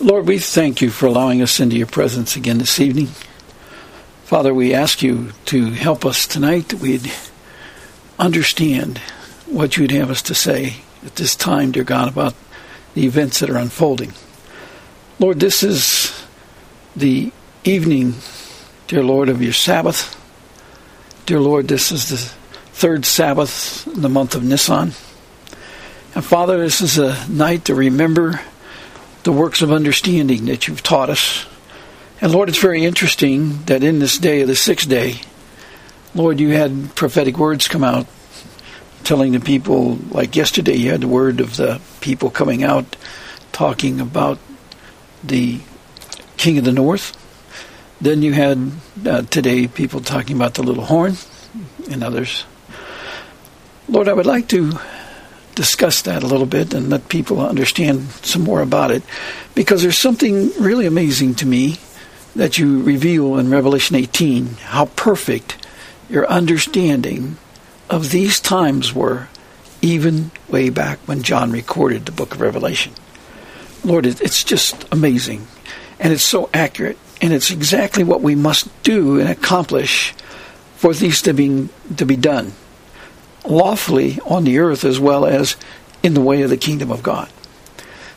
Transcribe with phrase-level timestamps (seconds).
[0.00, 3.08] Lord, we thank you for allowing us into your presence again this evening.
[4.26, 7.12] Father, we ask you to help us tonight that we'd
[8.16, 8.98] understand
[9.46, 12.36] what you'd have us to say at this time, dear God, about
[12.94, 14.12] the events that are unfolding.
[15.18, 16.24] Lord, this is
[16.94, 17.32] the
[17.64, 18.14] evening,
[18.86, 20.14] dear Lord, of your Sabbath.
[21.26, 22.18] Dear Lord, this is the
[22.72, 24.92] third Sabbath in the month of Nisan.
[26.14, 28.40] And Father, this is a night to remember
[29.28, 31.44] the works of understanding that you've taught us.
[32.22, 35.16] And Lord, it's very interesting that in this day of the sixth day,
[36.14, 38.06] Lord, you had prophetic words come out
[39.04, 42.96] telling the people, like yesterday, you had the word of the people coming out
[43.52, 44.38] talking about
[45.22, 45.60] the
[46.38, 47.14] king of the north.
[48.00, 48.72] Then you had
[49.04, 51.18] uh, today people talking about the little horn
[51.90, 52.46] and others.
[53.90, 54.72] Lord, I would like to
[55.58, 59.02] discuss that a little bit and let people understand some more about it.
[59.56, 61.78] Because there's something really amazing to me
[62.36, 65.56] that you reveal in Revelation 18 how perfect
[66.08, 67.38] your understanding
[67.90, 69.26] of these times were
[69.82, 72.92] even way back when John recorded the book of Revelation.
[73.82, 75.48] Lord, it's just amazing.
[75.98, 76.98] And it's so accurate.
[77.20, 80.12] And it's exactly what we must do and accomplish
[80.76, 82.52] for these to be, to be done
[83.48, 85.56] lawfully on the earth as well as
[86.02, 87.28] in the way of the kingdom of God.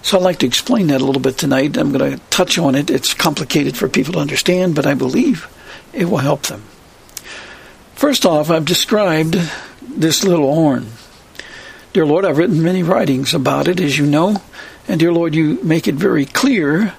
[0.03, 1.77] So I'd like to explain that a little bit tonight.
[1.77, 2.89] I'm going to touch on it.
[2.89, 5.47] It's complicated for people to understand, but I believe
[5.93, 6.63] it will help them.
[7.95, 9.38] First off, I've described
[9.81, 10.88] this little horn.
[11.93, 14.41] Dear Lord, I've written many writings about it, as you know,
[14.88, 16.95] and dear Lord, you make it very clear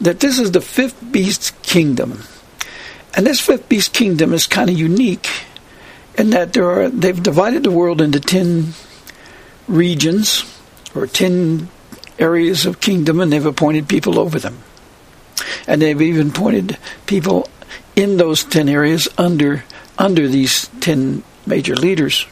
[0.00, 2.22] that this is the fifth beast's kingdom.
[3.14, 5.28] And this fifth beast kingdom is kind of unique
[6.18, 8.72] and that there are they've divided the world into ten
[9.68, 10.44] regions
[10.94, 11.68] or ten
[12.18, 14.58] areas of kingdom, and they've appointed people over them,
[15.66, 17.48] and they've even appointed people
[17.94, 19.64] in those ten areas under
[19.98, 22.26] under these ten major leaders.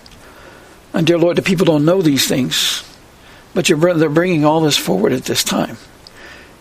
[0.93, 2.84] And dear Lord, the people don't know these things,
[3.53, 3.77] but they're
[4.09, 5.77] bringing all this forward at this time.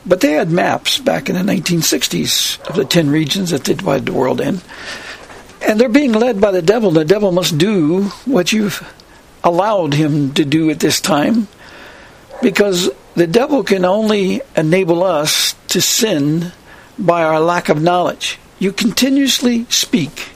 [0.06, 4.07] But they had maps back in the 1960s of the 10 regions that they divided
[4.07, 4.59] the world in.
[5.66, 6.91] And they're being led by the devil.
[6.91, 8.84] The devil must do what you've
[9.44, 11.47] allowed him to do at this time
[12.41, 16.51] because the devil can only enable us to sin
[16.97, 18.40] by our lack of knowledge.
[18.59, 20.29] You continuously speak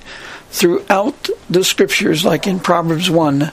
[0.49, 3.51] throughout the scriptures, like in Proverbs 1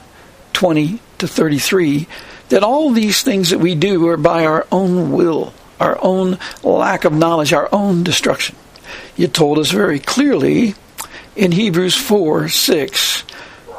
[0.53, 2.07] 20 to 33,
[2.49, 7.03] that all these things that we do are by our own will, our own lack
[7.03, 8.55] of knowledge, our own destruction.
[9.17, 10.75] You told us very clearly
[11.35, 13.23] in Hebrews 4 6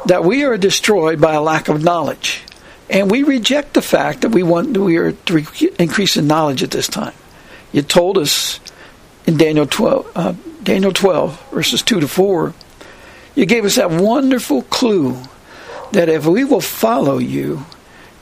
[0.05, 2.41] that we are destroyed by a lack of knowledge.
[2.89, 5.45] And we reject the fact that we want we are to
[5.79, 7.13] increase in knowledge at this time.
[7.73, 8.59] You told us
[9.25, 12.53] in Daniel 12, uh, Daniel 12 verses 2 to 4,
[13.35, 15.21] you gave us that wonderful clue
[15.91, 17.65] that if we will follow you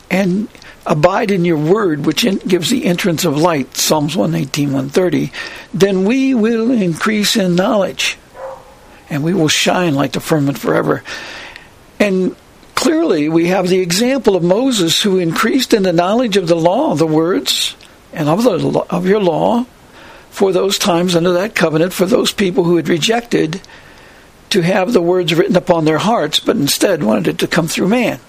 [0.09, 0.47] and
[0.85, 5.31] abide in your word, which in, gives the entrance of light, Psalms 118, 130,
[5.73, 8.17] then we will increase in knowledge
[9.15, 11.03] and we will shine like the firmament forever.
[11.99, 12.35] And
[12.75, 16.93] clearly, we have the example of Moses who increased in the knowledge of the law,
[16.95, 17.75] the words,
[18.13, 19.65] and of, the, of your law
[20.29, 23.61] for those times under that covenant, for those people who had rejected
[24.49, 27.87] to have the words written upon their hearts, but instead wanted it to come through
[27.87, 28.19] man.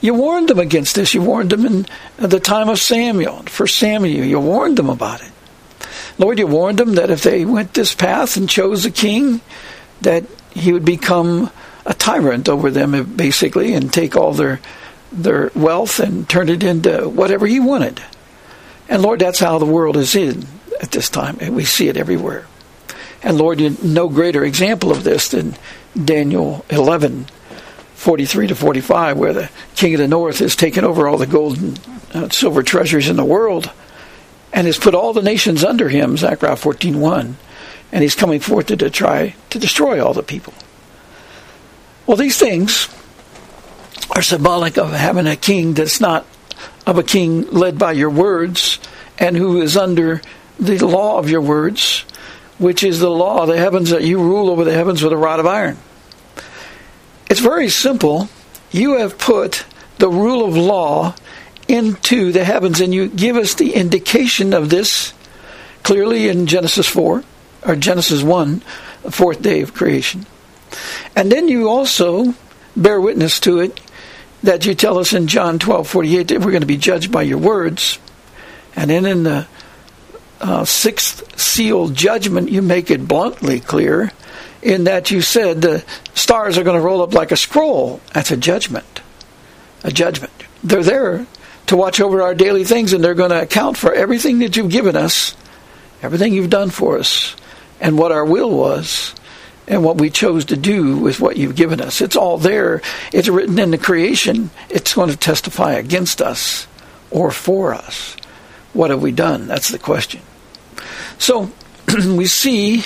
[0.00, 1.14] You warned them against this.
[1.14, 1.86] You warned them in
[2.18, 4.26] the time of Samuel, for Samuel.
[4.26, 5.32] You warned them about it.
[6.18, 9.40] Lord, you warned them that if they went this path and chose a king,
[10.02, 11.50] that he would become
[11.84, 14.60] a tyrant over them, basically, and take all their
[15.10, 18.02] their wealth and turn it into whatever he wanted.
[18.88, 20.46] And Lord, that's how the world is in
[20.82, 22.46] at this time, and we see it everywhere.
[23.22, 25.54] And Lord, you no greater example of this than
[26.02, 27.26] Daniel 11,
[27.94, 31.58] 43 to 45, where the king of the north has taken over all the gold
[31.58, 31.80] and
[32.12, 33.70] uh, silver treasures in the world
[34.54, 37.34] and has put all the nations under him, Zechariah 14.1,
[37.90, 40.54] and he's coming forth to, to try to destroy all the people.
[42.06, 42.88] Well, these things
[44.14, 46.24] are symbolic of having a king that's not
[46.86, 48.78] of a king led by your words
[49.18, 50.22] and who is under
[50.60, 52.02] the law of your words,
[52.58, 55.16] which is the law of the heavens that you rule over the heavens with a
[55.16, 55.78] rod of iron.
[57.28, 58.28] It's very simple.
[58.70, 59.64] You have put
[59.98, 61.16] the rule of law
[61.68, 65.12] into the heavens, and you give us the indication of this
[65.82, 67.22] clearly in Genesis 4,
[67.66, 68.62] or Genesis 1,
[69.02, 70.26] the fourth day of creation.
[71.14, 72.34] And then you also
[72.76, 73.80] bear witness to it
[74.42, 77.22] that you tell us in John 12 48 that we're going to be judged by
[77.22, 77.98] your words.
[78.76, 79.46] And then in the
[80.40, 84.12] uh, sixth seal judgment, you make it bluntly clear
[84.62, 85.84] in that you said the
[86.14, 88.00] stars are going to roll up like a scroll.
[88.12, 89.00] That's a judgment.
[89.84, 90.32] A judgment.
[90.62, 91.26] They're there
[91.66, 94.70] to watch over our daily things, and they're going to account for everything that you've
[94.70, 95.34] given us,
[96.02, 97.36] everything you've done for us,
[97.80, 99.14] and what our will was,
[99.66, 102.00] and what we chose to do with what you've given us.
[102.00, 102.82] It's all there.
[103.12, 104.50] It's written in the creation.
[104.68, 106.66] It's going to testify against us
[107.10, 108.16] or for us.
[108.74, 109.46] What have we done?
[109.46, 110.20] That's the question.
[111.18, 111.50] So
[111.96, 112.84] we see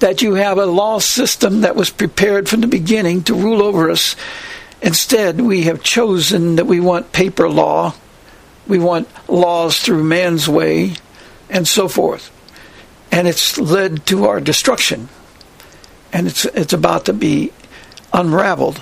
[0.00, 3.90] that you have a law system that was prepared from the beginning to rule over
[3.90, 4.14] us.
[4.80, 7.94] Instead, we have chosen that we want paper law,
[8.66, 10.94] we want laws through man's way,
[11.50, 12.30] and so forth.
[13.10, 15.08] And it's led to our destruction.
[16.12, 17.52] And it's, it's about to be
[18.12, 18.80] unraveled.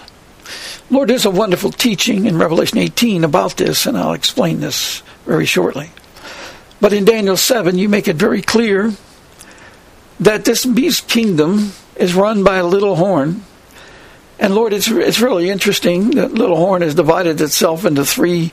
[0.90, 5.46] Lord, there's a wonderful teaching in Revelation 18 about this, and I'll explain this very
[5.46, 5.90] shortly.
[6.80, 8.92] But in Daniel 7, you make it very clear
[10.20, 13.42] that this beast kingdom is run by a little horn.
[14.38, 18.52] And Lord, it's, it's really interesting that little horn has divided itself into three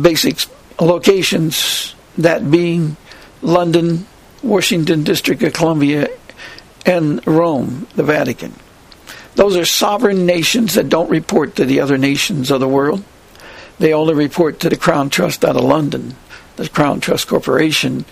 [0.00, 0.38] basic
[0.80, 2.96] locations, that being
[3.42, 4.06] London,
[4.42, 6.08] Washington District of Columbia,
[6.86, 8.54] and Rome, the Vatican.
[9.34, 13.02] Those are sovereign nations that don't report to the other nations of the world.
[13.78, 16.14] They only report to the Crown Trust out of London,
[16.56, 18.04] the Crown Trust Corporation,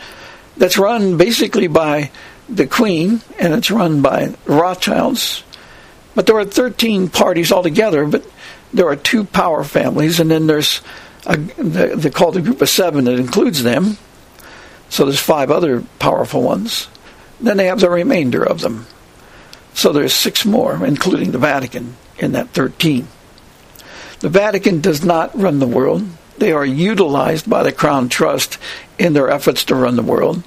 [0.57, 2.11] that's run basically by
[2.49, 5.45] the Queen, and it's run by Rothschilds.
[6.15, 8.25] But there are 13 parties altogether, but
[8.73, 10.81] there are two power families, and then there's
[11.27, 13.97] a, they call the group of seven that includes them.
[14.89, 16.89] So there's five other powerful ones.
[17.41, 18.87] Then they have the remainder of them.
[19.75, 23.09] So there's six more, including the Vatican, in that 13.
[24.21, 26.07] The Vatican does not run the world.
[26.39, 28.59] They are utilized by the Crown Trust
[28.99, 30.43] in their efforts to run the world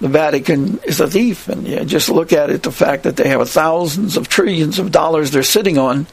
[0.00, 1.48] the Vatican is a thief.
[1.48, 4.92] And you just look at it, the fact that they have thousands of trillions of
[4.92, 6.06] dollars they're sitting on,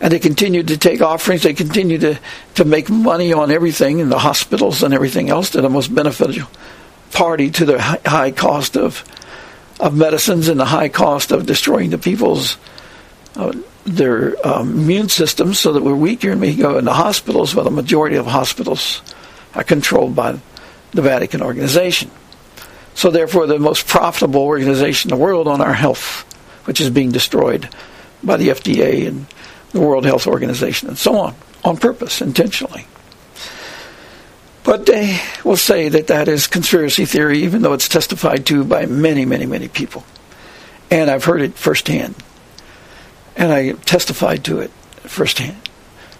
[0.00, 2.18] and they continue to take offerings, they continue to,
[2.56, 5.50] to make money on everything in the hospitals and everything else.
[5.50, 6.48] They're the most beneficial
[7.12, 9.04] party to the high cost of
[9.80, 12.58] of medicines and the high cost of destroying the people's
[13.36, 13.52] uh,
[13.84, 17.54] their um, immune systems so that we're weaker and we go into hospitals.
[17.54, 19.02] Well, the majority of hospitals
[19.54, 20.38] are controlled by
[20.92, 22.10] the Vatican organization.
[22.94, 26.22] So, therefore, the most profitable organization in the world on our health,
[26.64, 27.68] which is being destroyed
[28.22, 29.26] by the FDA and
[29.72, 32.86] the World Health Organization and so on, on purpose, intentionally.
[34.62, 38.86] But they will say that that is conspiracy theory, even though it's testified to by
[38.86, 40.04] many, many, many people.
[40.90, 42.14] And I've heard it firsthand.
[43.36, 44.70] And I testified to it
[45.02, 45.56] firsthand.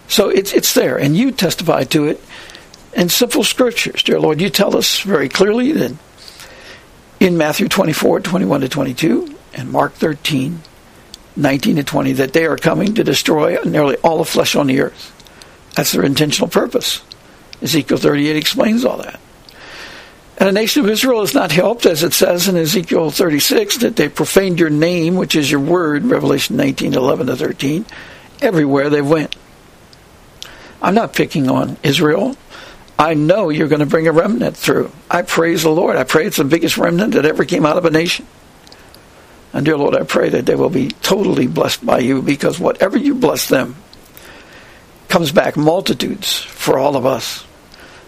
[0.09, 0.99] So it's, it's there.
[0.99, 2.21] And you testified to it
[2.93, 4.03] in simple scriptures.
[4.03, 5.97] Dear Lord, you tell us very clearly that
[7.21, 10.61] in Matthew 24, 21 to 22, and Mark 13,
[11.37, 14.81] 19 to 20, that they are coming to destroy nearly all the flesh on the
[14.81, 15.13] earth.
[15.75, 17.03] That's their intentional purpose.
[17.63, 19.21] Ezekiel 38 explains all that.
[20.37, 23.97] And the nation of Israel is not helped, as it says in Ezekiel 36, that
[23.97, 27.87] they profaned your name, which is your word, Revelation 19, 11 to 13,
[28.43, 29.37] everywhere they went.
[30.83, 32.37] I'm not picking on Israel.
[32.99, 34.91] I know you're going to bring a remnant through.
[35.11, 35.97] I praise the Lord.
[35.97, 38.27] I pray it's the biggest remnant that ever came out of a nation.
[39.53, 42.97] And dear Lord, I pray that they will be totally blessed by you because whatever
[42.97, 43.77] you bless them
[45.09, 47.45] comes back multitudes for all of us.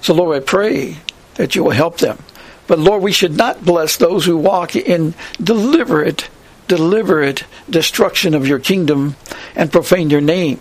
[0.01, 0.97] So, Lord, I pray
[1.35, 2.19] that you will help them.
[2.67, 6.29] But, Lord, we should not bless those who walk in deliberate,
[6.67, 9.15] deliberate destruction of your kingdom
[9.55, 10.61] and profane your name.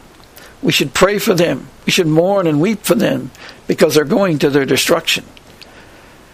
[0.65, 1.67] We should pray for them.
[1.85, 3.29] We should mourn and weep for them
[3.67, 5.23] because they're going to their destruction.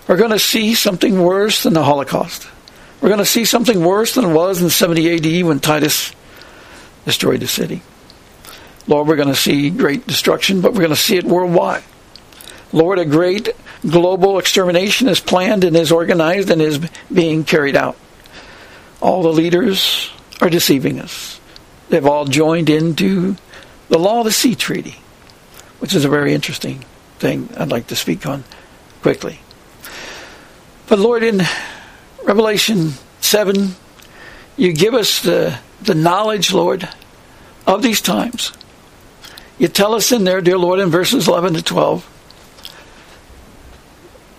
[0.07, 2.47] We're going to see something worse than the Holocaust.
[3.01, 6.13] We're going to see something worse than it was in 70 AD when Titus
[7.03, 7.81] destroyed the city.
[8.87, 11.83] Lord, we're going to see great destruction, but we're going to see it worldwide.
[12.71, 13.49] Lord, a great
[13.85, 16.79] global extermination is planned and is organized and is
[17.13, 17.97] being carried out.
[19.01, 20.09] All the leaders
[20.39, 21.37] are deceiving us.
[21.89, 23.35] They've all joined into
[23.91, 24.95] the Law of the Sea Treaty,
[25.79, 26.79] which is a very interesting
[27.19, 28.45] thing I'd like to speak on
[29.01, 29.41] quickly.
[30.87, 31.41] But Lord, in
[32.23, 33.75] Revelation 7,
[34.55, 36.87] you give us the, the knowledge, Lord,
[37.67, 38.53] of these times.
[39.59, 42.07] You tell us in there, dear Lord, in verses 11 to 12.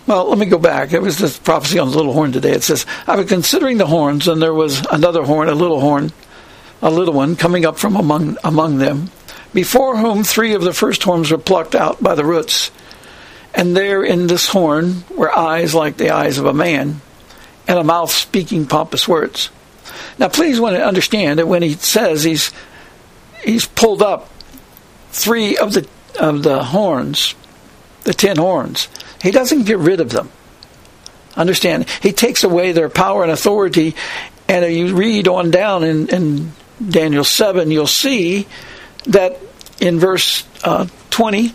[0.07, 0.95] Well, let me go back.
[0.95, 2.53] It was this prophecy on the little horn today.
[2.53, 6.11] It says, I was considering the horns, and there was another horn, a little horn,
[6.81, 9.11] a little one, coming up from among, among them
[9.53, 12.71] before whom three of the first horns were plucked out by the roots.
[13.55, 17.01] And there in this horn were eyes like the eyes of a man,
[17.69, 19.51] and a mouth speaking pompous words.
[20.19, 22.51] Now, please want to understand that when he says he's
[23.45, 24.31] he's pulled up
[25.11, 25.87] three of the
[26.19, 27.35] of the horns,
[28.05, 28.89] the ten horns,
[29.21, 30.31] he doesn't get rid of them.
[31.37, 31.89] Understand?
[32.03, 33.95] He takes away their power and authority.
[34.49, 36.53] And you read on down in, in
[36.87, 38.47] Daniel 7, you'll see
[39.05, 39.39] that
[39.81, 41.55] in verse uh, 20,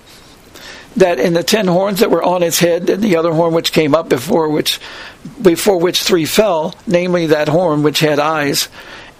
[0.97, 3.71] that in the ten horns that were on its head, and the other horn which
[3.71, 4.79] came up before which
[5.41, 8.67] before which three fell, namely that horn which had eyes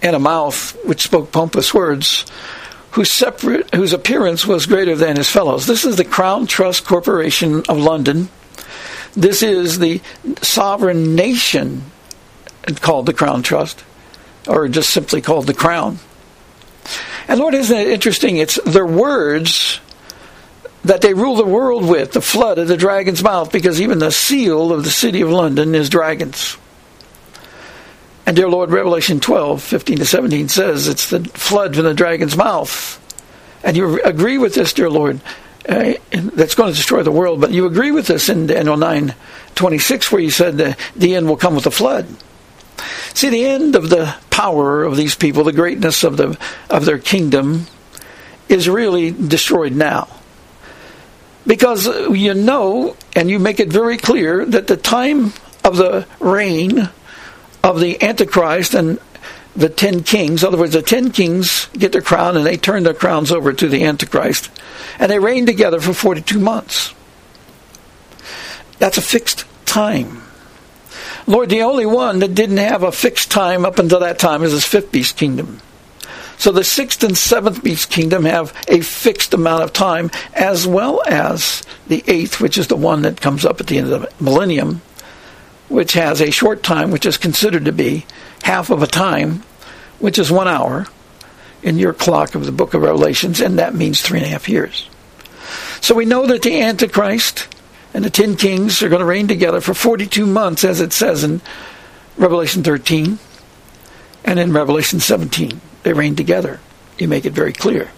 [0.02, 2.26] and a mouth which spoke pompous words,
[2.92, 5.66] whose separate whose appearance was greater than his fellows.
[5.66, 8.28] This is the Crown Trust Corporation of London.
[9.14, 10.00] This is the
[10.42, 11.84] sovereign nation
[12.80, 13.84] called the Crown Trust,
[14.48, 15.98] or just simply called the Crown.
[17.28, 18.38] And Lord, isn't it interesting?
[18.38, 19.80] It's their words
[20.84, 24.10] that they rule the world with, the flood of the dragon's mouth, because even the
[24.10, 26.56] seal of the city of London is dragons.
[28.24, 32.36] And dear Lord, Revelation 12, 15 to 17 says it's the flood from the dragon's
[32.36, 33.04] mouth.
[33.62, 35.20] And you agree with this, dear Lord,
[35.68, 37.40] uh, that's going to destroy the world.
[37.40, 39.14] But you agree with this in Daniel 9,
[39.54, 42.06] 26, where you said the, the end will come with a flood.
[43.14, 46.38] See, the end of the power of these people, the greatness of, the,
[46.70, 47.66] of their kingdom,
[48.48, 50.08] is really destroyed now.
[51.46, 55.32] Because you know, and you make it very clear, that the time
[55.64, 56.90] of the reign
[57.64, 58.98] of the Antichrist and
[59.56, 62.82] the ten kings, in other words, the ten kings get their crown and they turn
[62.82, 64.50] their crowns over to the Antichrist,
[64.98, 66.94] and they reign together for 42 months.
[68.78, 70.22] That's a fixed time.
[71.28, 74.52] Lord, the only one that didn't have a fixed time up until that time is
[74.52, 75.60] his fifth beast kingdom.
[76.38, 81.02] So the sixth and seventh beast kingdom have a fixed amount of time, as well
[81.06, 84.24] as the eighth, which is the one that comes up at the end of the
[84.24, 84.80] millennium,
[85.68, 88.06] which has a short time, which is considered to be
[88.42, 89.42] half of a time,
[89.98, 90.86] which is one hour
[91.62, 94.48] in your clock of the book of Revelations, and that means three and a half
[94.48, 94.88] years.
[95.82, 97.48] So we know that the Antichrist
[97.98, 101.24] and the ten kings are going to reign together for 42 months, as it says
[101.24, 101.40] in
[102.16, 103.18] Revelation 13
[104.24, 105.60] and in Revelation 17.
[105.82, 106.60] They reign together.
[106.96, 107.90] You make it very clear.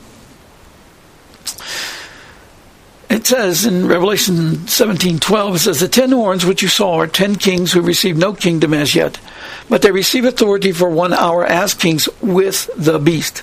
[3.11, 7.37] It says in Revelation 17:12 it says the ten horns which you saw are ten
[7.37, 9.21] kings who receive no kingdom as yet
[9.69, 13.43] but they receive authority for 1 hour as kings with the beast.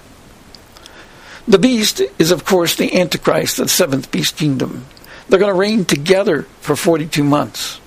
[1.47, 4.87] The beast is of course the antichrist the seventh beast kingdom.
[5.29, 7.79] They're going to reign together for 42 months.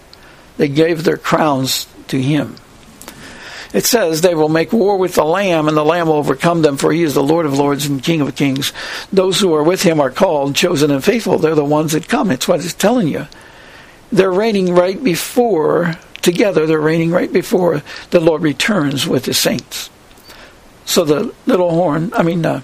[0.57, 2.57] They gave their crowns to him.
[3.73, 6.77] It says they will make war with the Lamb, and the Lamb will overcome them,
[6.77, 8.73] for he is the Lord of lords and King of kings.
[9.13, 11.39] Those who are with him are called, chosen, and faithful.
[11.39, 12.31] They're the ones that come.
[12.31, 13.29] It's what it's telling you.
[14.11, 19.89] They're reigning right before, together, they're reigning right before the Lord returns with his saints.
[20.85, 22.63] So the little horn, I mean, uh,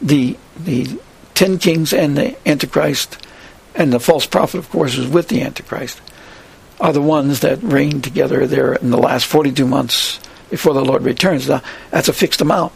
[0.00, 1.00] the, the
[1.34, 3.18] ten kings and the Antichrist,
[3.74, 6.00] and the false prophet, of course, is with the Antichrist
[6.80, 11.02] are the ones that reign together there in the last 42 months before the Lord
[11.02, 11.48] returns.
[11.48, 12.72] Now, that's a fixed amount.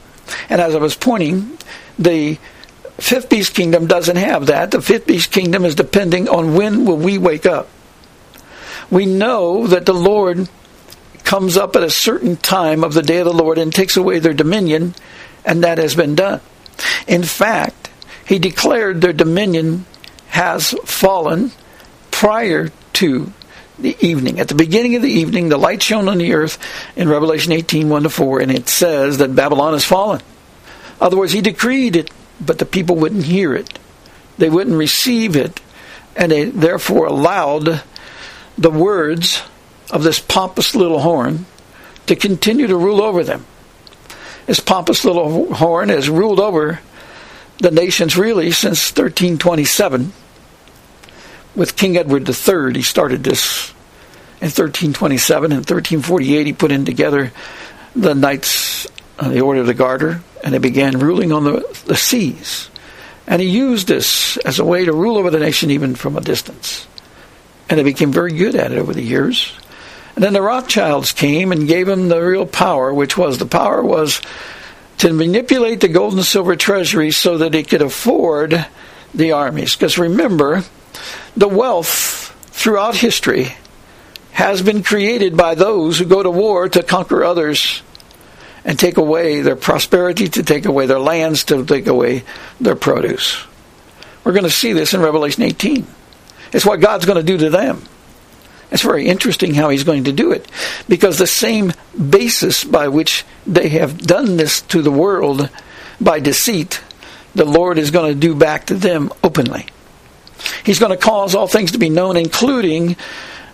[0.49, 1.59] And as I was pointing,
[1.99, 2.39] the
[2.99, 4.71] fifth beast kingdom doesn't have that.
[4.71, 7.69] The fifth beast kingdom is depending on when will we wake up.
[8.91, 10.49] We know that the Lord
[11.25, 14.19] comes up at a certain time of the day of the Lord and takes away
[14.19, 14.95] their dominion,
[15.45, 16.41] and that has been done.
[17.07, 17.91] In fact,
[18.27, 19.87] he declared their dominion
[20.35, 21.53] has fallen
[22.11, 23.33] prior to
[23.79, 24.41] the evening.
[24.41, 26.59] At the beginning of the evening, the light shone on the earth
[26.97, 30.21] in Revelation 18, 1 to 4, and it says that Babylon has fallen.
[31.01, 32.11] Otherwise, he decreed it,
[32.45, 33.79] but the people wouldn't hear it.
[34.37, 35.61] They wouldn't receive it,
[36.17, 37.83] and they therefore allowed
[38.59, 39.41] the words
[39.93, 41.47] of this pompous little horn
[42.07, 43.47] to continue to rule over them.
[44.47, 46.81] This pompous little horn has ruled over
[47.59, 50.13] the nations really since 1327
[51.55, 52.75] with King Edward III.
[52.75, 53.71] He started this
[54.41, 55.53] in 1327.
[55.53, 57.33] In 1348, he put in together
[57.95, 58.87] the Knights,
[59.19, 62.71] uh, the Order of the Garter, and they began ruling on the, the seas.
[63.27, 66.21] And he used this as a way to rule over the nation even from a
[66.21, 66.87] distance.
[67.69, 69.53] And they became very good at it over the years.
[70.15, 73.83] And then the Rothschilds came and gave him the real power, which was the power
[73.83, 74.21] was
[74.99, 78.67] to manipulate the gold and silver treasury so that he could afford
[79.13, 79.75] the armies.
[79.75, 80.63] Because remember,
[81.37, 83.57] the wealth throughout history
[84.33, 87.83] has been created by those who go to war to conquer others
[88.65, 92.25] and take away their prosperity, to take away their lands, to take away
[92.61, 93.45] their produce.
[94.25, 95.87] We're going to see this in Revelation 18.
[96.53, 97.83] It's what God's going to do to them.
[98.71, 100.51] It's very interesting how he's going to do it
[100.89, 105.49] because the same basis by which they have done this to the world
[106.01, 106.81] by deceit,
[107.35, 109.67] the Lord is going to do back to them openly.
[110.65, 112.97] He's going to cause all things to be known, including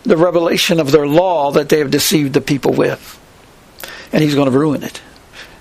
[0.02, 3.18] the revelation of their law that they have deceived the people with.
[4.12, 5.00] And he's going to ruin it,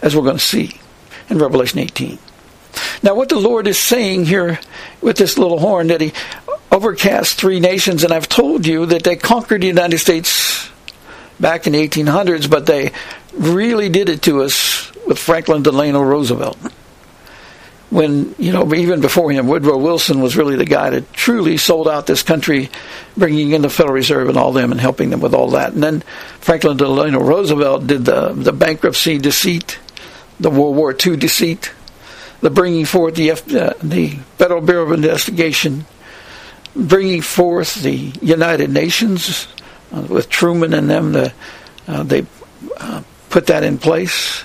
[0.01, 0.79] as we're going to see
[1.29, 2.17] in Revelation 18.
[3.03, 4.59] Now, what the Lord is saying here
[5.01, 6.13] with this little horn, that he
[6.71, 10.69] overcast three nations, and I've told you that they conquered the United States
[11.39, 12.91] back in the 1800s, but they
[13.33, 16.57] really did it to us with Franklin Delano Roosevelt.
[17.89, 21.87] When, you know, even before him, Woodrow Wilson was really the guy that truly sold
[21.87, 22.69] out this country,
[23.17, 25.73] bringing in the Federal Reserve and all them and helping them with all that.
[25.73, 26.03] And then
[26.39, 29.79] Franklin Delano Roosevelt did the, the bankruptcy deceit,
[30.39, 31.73] the World War II deceit,
[32.41, 35.85] the bringing forth the, F, uh, the Federal Bureau of Investigation,
[36.75, 39.47] bringing forth the United Nations
[39.91, 41.11] uh, with Truman and them.
[41.13, 41.33] The,
[41.87, 42.25] uh, they
[42.77, 44.43] uh, put that in place.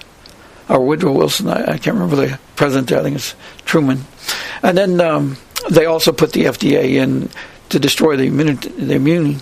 [0.68, 2.92] Or Woodrow Wilson, I, I, can't remember the president.
[2.92, 4.04] I think it's Truman.
[4.62, 5.36] And then um,
[5.70, 7.28] they also put the FDA in
[7.68, 9.40] to destroy the immune, the immune,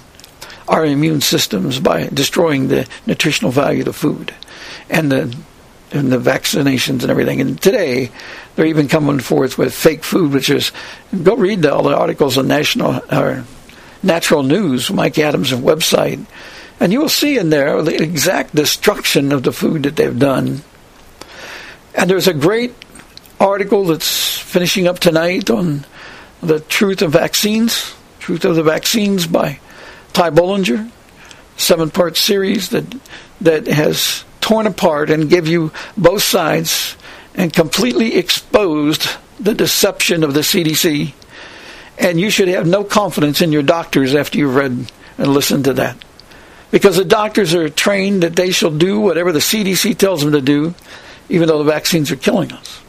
[0.68, 4.34] our immune systems by destroying the nutritional value of the food
[4.90, 5.36] and the
[5.92, 7.40] and the vaccinations and everything.
[7.40, 8.10] And today,
[8.56, 10.72] they're even coming forth with fake food, which is
[11.22, 13.44] go read all the articles on national or
[14.02, 16.24] Natural News, Mike Adams' website,
[16.80, 20.62] and you will see in there the exact destruction of the food that they've done.
[21.94, 22.74] And there's a great
[23.38, 25.84] article that's finishing up tonight on
[26.42, 29.58] the truth of vaccines, truth of the vaccines by
[30.12, 30.90] Ty Bollinger,
[31.56, 32.84] seven-part series that
[33.42, 36.96] that has torn apart and give you both sides
[37.34, 39.08] and completely exposed
[39.38, 41.12] the deception of the CDC.
[41.98, 45.74] And you should have no confidence in your doctors after you've read and listened to
[45.74, 45.96] that.
[46.70, 50.40] Because the doctors are trained that they shall do whatever the CDC tells them to
[50.40, 50.74] do,
[51.32, 52.80] even though the vaccines are killing us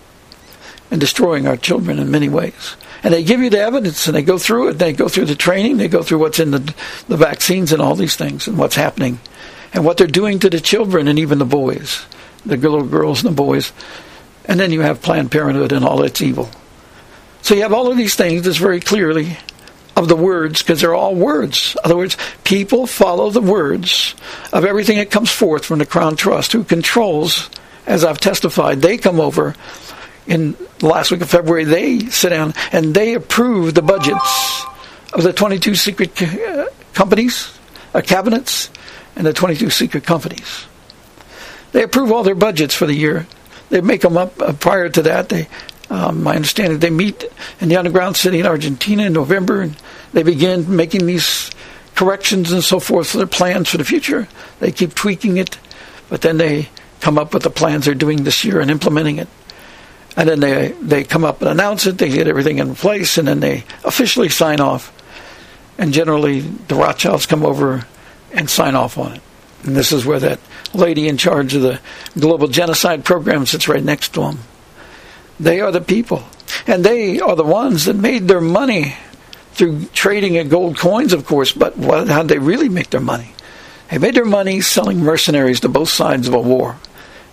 [0.91, 2.75] and destroying our children in many ways.
[3.01, 4.73] And they give you the evidence and they go through it.
[4.73, 5.77] They go through the training.
[5.77, 6.75] They go through what's in the,
[7.08, 9.19] the vaccines and all these things and what's happening
[9.73, 12.06] and what they're doing to the children and even the boys,
[12.45, 13.71] the little girls and the boys.
[14.45, 16.49] And then you have Planned Parenthood and all its evil.
[17.41, 19.38] So you have all of these things that's very clearly
[19.95, 21.75] of the words because they're all words.
[21.75, 24.15] In other words, people follow the words
[24.51, 27.49] of everything that comes forth from the Crown Trust, who controls,
[27.86, 29.56] as I've testified, they come over
[30.28, 34.65] in the last week of February, they sit down and they approve the budgets
[35.13, 37.58] of the 22 secret uh, companies,
[37.93, 38.69] uh, cabinets,
[39.15, 40.65] and the 22 secret companies.
[41.72, 43.28] They approve all their budgets for the year.
[43.69, 45.30] They make them up uh, prior to that.
[45.30, 45.48] They,
[45.89, 47.26] um, my understanding, they meet
[47.60, 49.76] in the underground city in Argentina in November, and
[50.13, 51.52] they begin making these
[51.96, 54.28] corrections and so forth for their plans for the future.
[54.60, 55.58] They keep tweaking it,
[56.10, 56.69] but then they
[57.03, 59.27] come up with the plans they're doing this year and implementing it.
[60.15, 61.97] And then they they come up and announce it.
[61.97, 64.91] They get everything in place, and then they officially sign off.
[65.77, 67.85] And generally, the Rothschilds come over
[68.31, 69.21] and sign off on it.
[69.63, 70.39] And this is where that
[70.73, 71.81] lady in charge of the
[72.17, 74.39] global genocide program sits right next to them.
[75.39, 76.23] They are the people.
[76.67, 78.95] And they are the ones that made their money
[79.53, 83.33] through trading in gold coins, of course, but how did they really make their money?
[83.89, 86.77] They made their money selling mercenaries to both sides of a war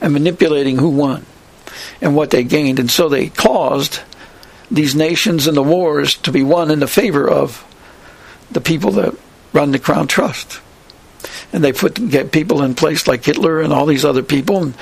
[0.01, 1.27] and manipulating who won
[2.01, 2.79] and what they gained.
[2.79, 4.01] And so they caused
[4.71, 7.65] these nations and the wars to be won in the favor of
[8.51, 9.15] the people that
[9.53, 10.61] run the Crown Trust
[11.53, 14.63] and they put get people in place like Hitler and all these other people.
[14.63, 14.75] And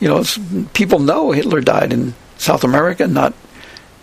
[0.00, 0.24] you know,
[0.72, 3.34] people know Hitler died in South America, not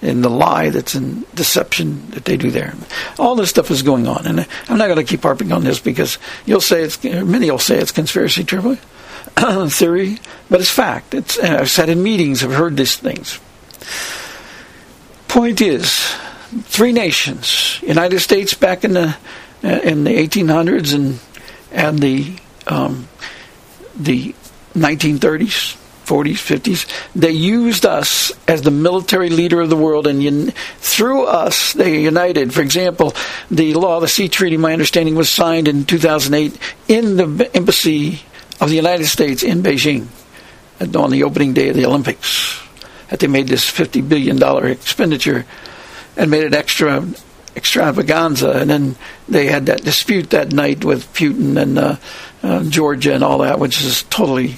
[0.01, 2.73] in the lie that's in deception that they do there.
[3.19, 5.79] All this stuff is going on, and I'm not going to keep harping on this
[5.79, 8.79] because you'll say it's many will say it's conspiracy theory,
[9.35, 11.13] but it's fact.
[11.13, 13.39] It's I've said in meetings, I've heard these things.
[15.27, 16.13] Point is,
[16.63, 19.15] three nations: United States back in the
[19.63, 21.19] in the 1800s and
[21.71, 22.35] and the
[22.67, 23.07] um,
[23.95, 24.35] the
[24.73, 30.53] 1930s, 40s, 50s, they used us as the military leader of the world, and un-
[30.77, 32.53] through us they united.
[32.53, 33.13] For example,
[33.49, 38.21] the Law the Sea Treaty, my understanding, was signed in 2008 in the embassy
[38.61, 40.07] of the United States in Beijing
[40.95, 42.61] on the opening day of the Olympics.
[43.09, 45.45] That they made this 50 billion dollar expenditure
[46.15, 47.05] and made it extra
[47.55, 48.95] extravaganza, and then
[49.27, 51.95] they had that dispute that night with Putin and uh,
[52.43, 54.55] uh, Georgia and all that, which is totally,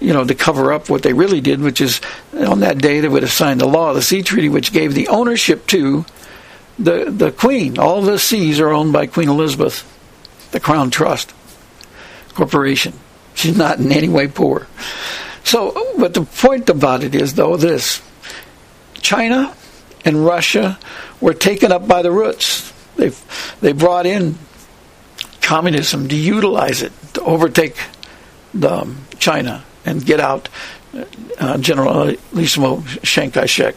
[0.00, 2.00] you know, to cover up what they really did, which is
[2.32, 5.08] on that day they would have signed the law the sea treaty, which gave the
[5.08, 6.06] ownership to
[6.78, 7.78] the, the Queen.
[7.78, 9.84] All the seas are owned by Queen Elizabeth,
[10.52, 11.34] the Crown Trust
[12.32, 12.94] Corporation.
[13.40, 14.66] She's not in any way poor.
[15.44, 18.02] So, but the point about it is, though, this
[18.94, 19.56] China
[20.04, 20.78] and Russia
[21.22, 22.70] were taken up by the roots.
[22.96, 23.12] They
[23.62, 24.36] they brought in
[25.40, 27.76] communism to utilize it to overtake
[28.52, 30.50] the, um, China and get out
[31.38, 33.74] uh, General Lisimo Chiang Kai-shek,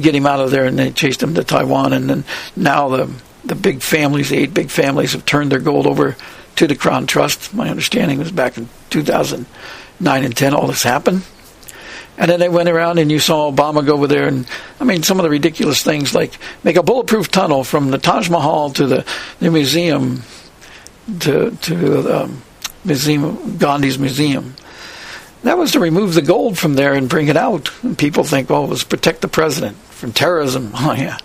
[0.00, 1.92] get him out of there, and they chased him to Taiwan.
[1.92, 2.24] And then
[2.56, 3.10] now the
[3.44, 6.16] the big families, the eight big families, have turned their gold over
[6.56, 7.54] to the Crown Trust.
[7.54, 11.22] My understanding was back in 2009 and 10, all this happened.
[12.16, 14.46] And then they went around and you saw Obama go over there and,
[14.78, 18.30] I mean, some of the ridiculous things like make a bulletproof tunnel from the Taj
[18.30, 19.04] Mahal to the,
[19.40, 20.22] the museum,
[21.20, 22.42] to, to um,
[22.84, 24.54] museum, Gandhi's museum.
[25.42, 27.70] That was to remove the gold from there and bring it out.
[27.82, 30.72] And people think, well, it was protect the president from terrorism.
[30.74, 31.18] Oh, yeah.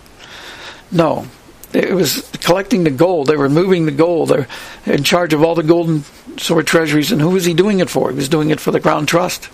[0.92, 1.26] No.
[1.72, 3.28] It was collecting the gold.
[3.28, 4.30] They were moving the gold.
[4.30, 4.48] They're
[4.86, 6.04] in charge of all the golden
[6.36, 7.12] sword treasuries.
[7.12, 8.10] And who was he doing it for?
[8.10, 9.48] He was doing it for the Crown Trust.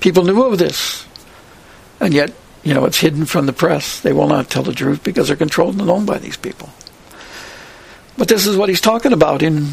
[0.00, 1.06] People knew of this.
[2.00, 2.32] And yet,
[2.64, 4.00] you know, it's hidden from the press.
[4.00, 6.70] They will not tell the truth because they're controlled and owned by these people.
[8.18, 9.68] But this is what he's talking about in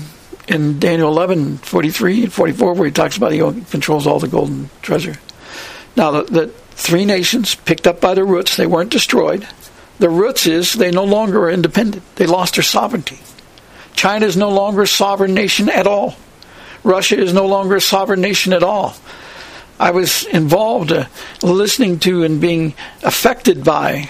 [0.48, 3.40] in Daniel 11, 43 and 44, where he talks about he
[3.70, 5.16] controls all the golden treasure.
[5.96, 9.46] Now, the, the three nations picked up by the roots, they weren't destroyed.
[10.00, 12.04] The roots is they no longer are independent.
[12.16, 13.20] They lost their sovereignty.
[13.96, 16.16] China is no longer a sovereign nation at all.
[16.84, 18.96] Russia is no longer a sovereign nation at all.
[19.80, 21.06] I was involved uh,
[21.44, 24.10] listening to and being affected by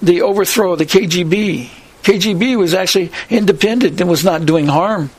[0.00, 1.68] the overthrow of the KGB.
[2.02, 5.10] KGB was actually independent and was not doing harm.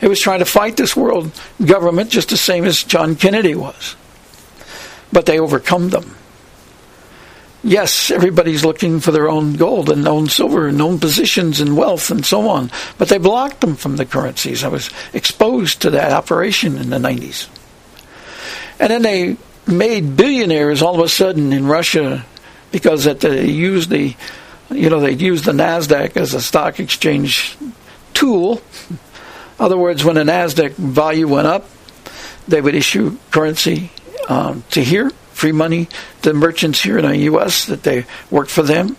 [0.00, 1.30] It was trying to fight this world
[1.64, 3.96] government just the same as John Kennedy was.
[5.12, 6.14] But they overcome them.
[7.68, 12.10] Yes, everybody's looking for their own gold and own silver and own positions and wealth
[12.10, 14.64] and so on, but they blocked them from the currencies.
[14.64, 17.46] I was exposed to that operation in the 90s.
[18.80, 22.24] And then they made billionaires all of a sudden in Russia
[22.72, 24.16] because they used the,
[24.70, 27.54] you know, they used the Nasdaq as a stock exchange
[28.14, 28.62] tool.
[28.88, 28.98] In
[29.58, 31.68] other words, when the Nasdaq value went up,
[32.48, 33.90] they would issue currency
[34.26, 35.88] um, to here, free money
[36.22, 37.66] to merchants here in the U.S.
[37.66, 38.96] that they worked for them,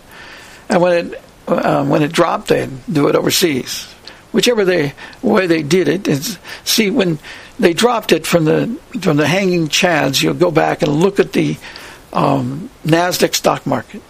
[0.68, 3.84] and when it uh, when it dropped, they'd do it overseas.
[4.32, 7.18] Whichever they way they did it is see when
[7.58, 10.22] they dropped it from the from the hanging chads.
[10.22, 11.58] You'll go back and look at the
[12.12, 14.02] um, Nasdaq stock market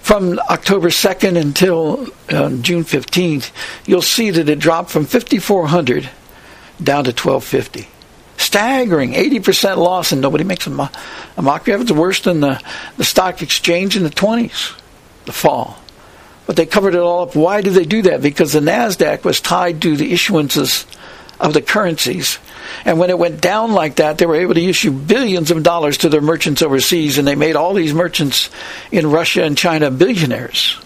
[0.00, 3.50] from October 2nd until uh, June 15th.
[3.84, 6.08] You'll see that it dropped from 5,400
[6.82, 7.88] down to 1250.
[8.38, 10.88] Staggering, 80% loss, and nobody makes a, mo-
[11.36, 11.82] a mockery of it.
[11.82, 12.62] It's worse than the,
[12.96, 14.78] the stock exchange in the 20s,
[15.26, 15.76] the fall.
[16.46, 17.34] But they covered it all up.
[17.34, 18.22] Why did they do that?
[18.22, 20.86] Because the NASDAQ was tied to the issuances
[21.40, 22.38] of the currencies.
[22.84, 25.98] And when it went down like that, they were able to issue billions of dollars
[25.98, 28.50] to their merchants overseas, and they made all these merchants
[28.92, 30.78] in Russia and China billionaires.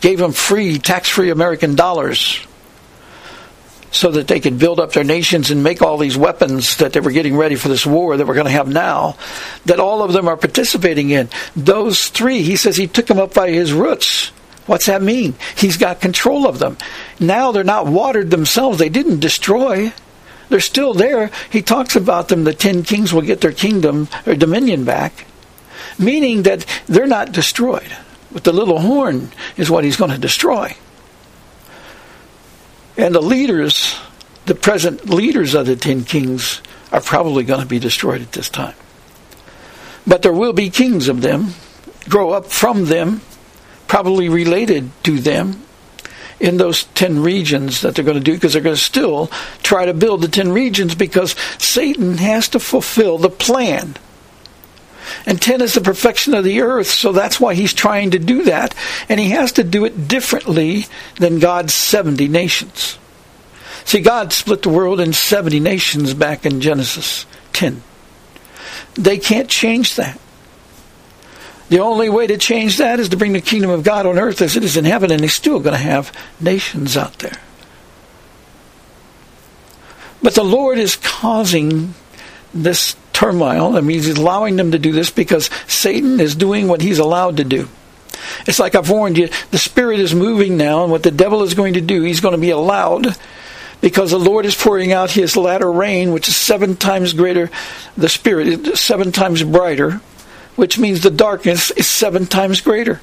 [0.00, 2.46] Gave them free, tax free American dollars
[3.90, 7.00] so that they could build up their nations and make all these weapons that they
[7.00, 9.16] were getting ready for this war that we're going to have now,
[9.64, 11.28] that all of them are participating in.
[11.56, 14.28] Those three, he says he took them up by his roots.
[14.66, 15.34] What's that mean?
[15.56, 16.76] He's got control of them.
[17.18, 18.78] Now they're not watered themselves.
[18.78, 19.92] They didn't destroy.
[20.50, 21.30] They're still there.
[21.50, 22.44] He talks about them.
[22.44, 25.24] The ten kings will get their kingdom or dominion back,
[25.98, 27.96] meaning that they're not destroyed.
[28.30, 30.76] But the little horn is what he's going to destroy.
[32.98, 33.98] And the leaders,
[34.44, 36.60] the present leaders of the ten kings,
[36.92, 38.74] are probably going to be destroyed at this time.
[40.06, 41.54] But there will be kings of them,
[42.08, 43.20] grow up from them,
[43.86, 45.62] probably related to them
[46.40, 49.28] in those 10 regions that they're going to do because they're going to still
[49.62, 53.94] try to build the 10 regions because Satan has to fulfill the plan.
[55.26, 58.44] And 10 is the perfection of the earth, so that's why he's trying to do
[58.44, 58.74] that.
[59.08, 62.98] And he has to do it differently than God's 70 nations.
[63.84, 67.82] See, God split the world in 70 nations back in Genesis 10.
[68.94, 70.18] They can't change that.
[71.68, 74.40] The only way to change that is to bring the kingdom of God on earth
[74.40, 77.38] as it is in heaven, and he's still going to have nations out there.
[80.22, 81.94] But the Lord is causing
[82.52, 83.76] this turmoil.
[83.76, 87.38] I mean, he's allowing them to do this because Satan is doing what he's allowed
[87.38, 87.68] to do.
[88.46, 91.54] It's like I've warned you, the Spirit is moving now, and what the devil is
[91.54, 93.16] going to do, he's going to be allowed
[93.80, 97.50] because the Lord is pouring out his latter rain, which is seven times greater,
[97.96, 100.00] the Spirit is seven times brighter
[100.58, 103.00] which means the darkness is seven times greater.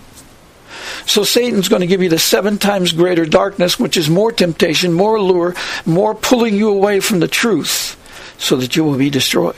[1.05, 4.91] So Satan's going to give you the seven times greater darkness, which is more temptation,
[4.91, 7.95] more allure, more pulling you away from the truth,
[8.37, 9.55] so that you will be destroyed.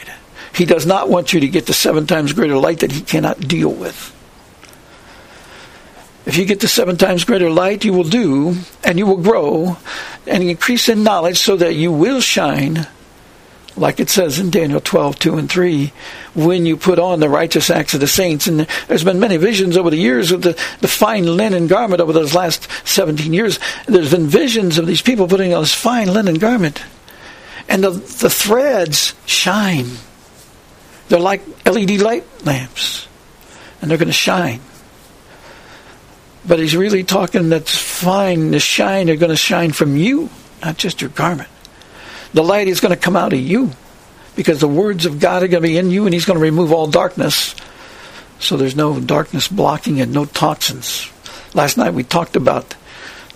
[0.57, 3.39] He does not want you to get the seven times greater light that he cannot
[3.39, 4.11] deal with.
[6.25, 9.77] If you get the seven times greater light, you will do, and you will grow
[10.25, 12.87] and increase in knowledge so that you will shine,
[13.75, 15.93] like it says in Daniel 12, 2 and 3,
[16.33, 18.47] when you put on the righteous acts of the saints.
[18.47, 22.13] And there's been many visions over the years of the, the fine linen garment over
[22.13, 23.59] those last 17 years.
[23.85, 26.83] There's been visions of these people putting on this fine linen garment.
[27.69, 29.85] And the, the threads shine.
[31.09, 33.07] They're like LED light lamps.
[33.81, 34.61] And they're going to shine.
[36.45, 40.29] But he's really talking that's fine, the shine are going to shine from you,
[40.63, 41.49] not just your garment.
[42.33, 43.71] The light is going to come out of you
[44.35, 46.43] because the words of God are going to be in you and he's going to
[46.43, 47.55] remove all darkness.
[48.39, 51.09] So there's no darkness blocking it, no toxins.
[51.53, 52.75] Last night we talked about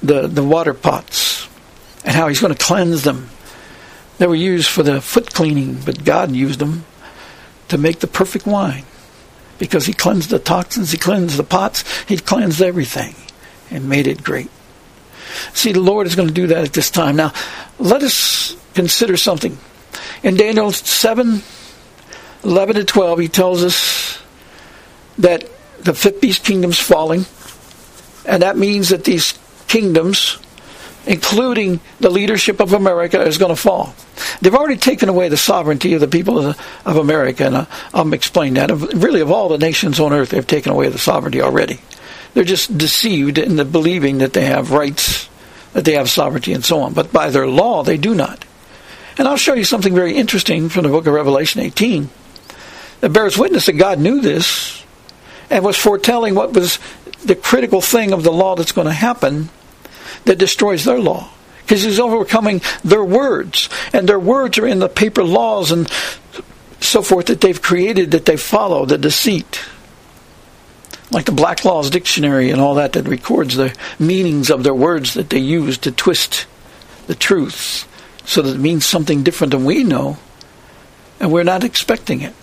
[0.02, 1.48] the, the water pots
[2.06, 3.30] and how he's going to cleanse them.
[4.20, 6.86] They were used for the foot cleaning, but God used them
[7.72, 8.84] to make the perfect wine
[9.58, 13.16] because he cleansed the toxins, he cleansed the pots, he cleansed everything
[13.70, 14.50] and made it great.
[15.54, 17.16] See, the Lord is going to do that at this time.
[17.16, 17.32] Now,
[17.80, 19.58] let us consider something.
[20.22, 21.42] In Daniel 7
[22.44, 24.20] 11 to 12, he tells us
[25.20, 25.48] that
[25.80, 27.26] the fifth beast kingdom's falling,
[28.26, 30.40] and that means that these kingdoms
[31.06, 33.96] including the leadership of America, is going to fall.
[34.42, 38.14] They've already taken away the sovereignty of the people of, of America, and uh, I'll
[38.14, 38.70] explain that.
[38.94, 41.80] Really, of all the nations on earth, they've taken away the sovereignty already.
[42.34, 45.28] They're just deceived in the believing that they have rights,
[45.74, 46.94] that they have sovereignty, and so on.
[46.94, 48.46] But by their law, they do not.
[49.18, 52.10] And I'll show you something very interesting from the book of Revelation 18
[53.02, 54.84] that bears witness that God knew this
[55.50, 56.80] and was foretelling what was
[57.26, 59.50] the critical thing of the law that's going to happen
[60.26, 61.30] that destroys their law.
[61.62, 63.70] Because he's overcoming their words.
[63.94, 65.90] And their words are in the paper laws and
[66.82, 69.62] so forth that they've created that they follow, the deceit.
[71.12, 75.14] Like the Black's Law Dictionary and all that that records the meanings of their words
[75.14, 76.46] that they use to twist
[77.08, 77.88] the truth
[78.26, 80.18] so that it means something different than we know.
[81.20, 82.34] And we're not expecting it.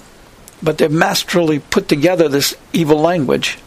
[0.63, 3.59] But they've masterfully put together this evil language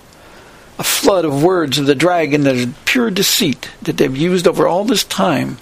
[0.80, 4.68] a flood of words of the dragon that is pure deceit that they've used over
[4.68, 5.58] all this time,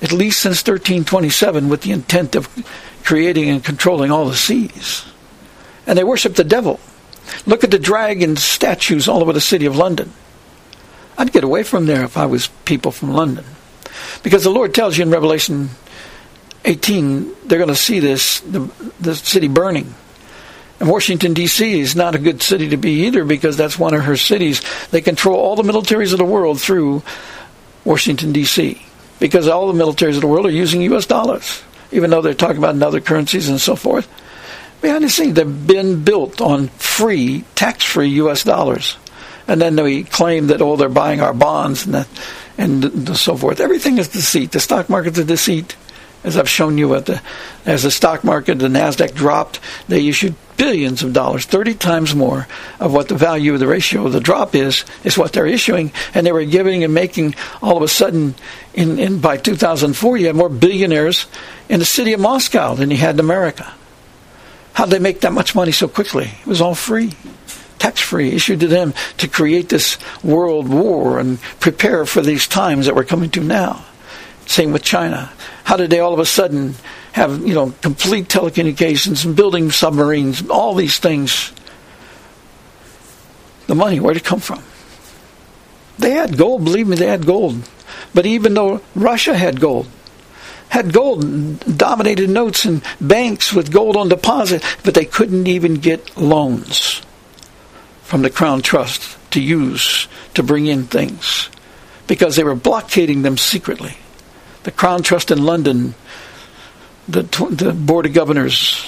[0.00, 2.48] at least since 1327, with the intent of
[3.04, 5.04] creating and controlling all the seas.
[5.86, 6.80] And they worship the devil.
[7.46, 10.12] Look at the dragon statues all over the city of London.
[11.16, 13.44] I'd get away from there if I was people from London.
[14.22, 15.70] Because the Lord tells you in Revelation
[16.64, 18.60] 18, they're going to see this, the,
[19.00, 19.94] the city burning.
[20.80, 21.80] Washington, D.C.
[21.80, 24.62] is not a good city to be either because that's one of her cities.
[24.90, 27.02] They control all the militaries of the world through
[27.84, 28.84] Washington, D.C.
[29.20, 31.06] Because all the militaries of the world are using U.S.
[31.06, 34.08] dollars, even though they're talking about other currencies and so forth.
[34.82, 38.42] Behind the scenes, they've been built on free, tax free U.S.
[38.42, 38.98] dollars.
[39.46, 42.08] And then they claim that, oh, they're buying our bonds and, that,
[42.58, 43.60] and so forth.
[43.60, 44.52] Everything is deceit.
[44.52, 45.76] The stock market's a deceit
[46.24, 47.20] as I've shown you, the,
[47.66, 52.46] as the stock market, the Nasdaq dropped, they issued billions of dollars, 30 times more
[52.80, 55.92] of what the value of the ratio of the drop is, is what they're issuing,
[56.14, 58.34] and they were giving and making all of a sudden,
[58.74, 61.26] in, in by 2004, you had more billionaires
[61.68, 63.72] in the city of Moscow than you had in America.
[64.74, 66.30] How did they make that much money so quickly?
[66.40, 67.12] It was all free
[67.84, 72.86] tax free, issued to them to create this world war and prepare for these times
[72.86, 73.84] that we're coming to now.
[74.46, 75.30] Same with China.
[75.64, 76.76] How did they all of a sudden
[77.14, 81.52] have, you know, complete telecommunications and building submarines, all these things?
[83.68, 84.60] The money, where'd it come from?
[85.96, 87.68] They had gold, believe me, they had gold.
[88.12, 89.86] But even though Russia had gold,
[90.70, 96.16] had gold, dominated notes and banks with gold on deposit, but they couldn't even get
[96.16, 97.00] loans
[98.02, 101.48] from the Crown Trust to use to bring in things
[102.08, 103.96] because they were blockading them secretly
[104.64, 105.94] the Crown Trust in London,
[107.08, 108.84] the, the Board of Governors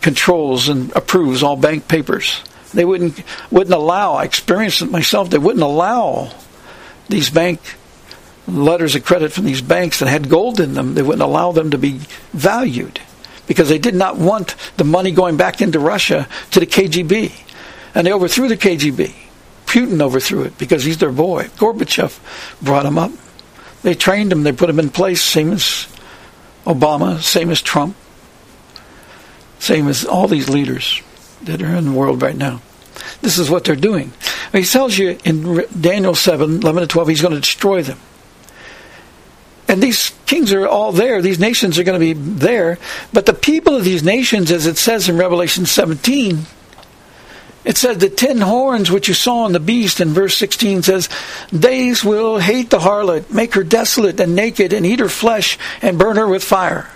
[0.00, 2.42] controls and approves all bank papers.
[2.74, 4.14] They wouldn't wouldn't allow.
[4.14, 5.30] I experienced it myself.
[5.30, 6.32] They wouldn't allow
[7.08, 7.60] these bank
[8.48, 10.94] letters of credit from these banks that had gold in them.
[10.94, 12.00] They wouldn't allow them to be
[12.32, 13.00] valued
[13.46, 17.32] because they did not want the money going back into Russia to the KGB,
[17.94, 19.14] and they overthrew the KGB.
[19.66, 21.44] Putin overthrew it because he's their boy.
[21.56, 22.18] Gorbachev
[22.62, 23.12] brought him up.
[23.82, 25.88] They trained him, they put him in place, same as
[26.64, 27.96] Obama, same as Trump,
[29.58, 31.00] same as all these leaders
[31.42, 32.60] that are in the world right now.
[33.20, 34.12] This is what they're doing.
[34.52, 37.98] He tells you in Daniel 7, 11 to 12, he's going to destroy them.
[39.68, 41.22] And these kings are all there.
[41.22, 42.78] These nations are going to be there.
[43.12, 46.40] But the people of these nations, as it says in Revelation 17,
[47.64, 51.08] it says the ten horns which you saw on the beast in verse 16 says,
[51.52, 55.98] They will hate the harlot, make her desolate and naked, and eat her flesh, and
[55.98, 56.90] burn her with fire.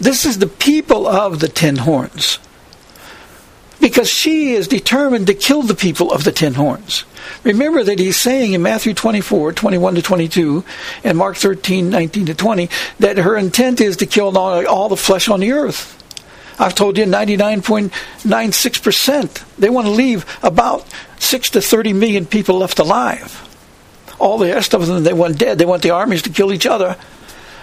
[0.00, 2.38] This is the people of the ten horns.
[3.80, 7.04] Because she is determined to kill the people of the ten horns.
[7.44, 10.64] Remember that he's saying in Matthew 24, 21 to 22,
[11.04, 15.28] and Mark 13, 19 to 20, that her intent is to kill all the flesh
[15.28, 15.94] on the earth.
[16.58, 19.56] I've told you 99.96%.
[19.56, 20.84] They want to leave about
[21.18, 23.44] 6 to 30 million people left alive.
[24.18, 25.58] All the rest of them, they want dead.
[25.58, 26.96] They want the armies to kill each other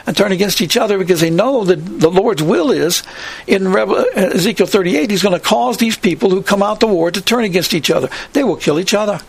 [0.08, 3.04] and turn against each other because they know that the Lord's will is
[3.48, 7.12] in uh, Ezekiel 38, He's going to cause these people who come out to war
[7.12, 8.10] to turn against each other.
[8.34, 9.20] They will kill each other.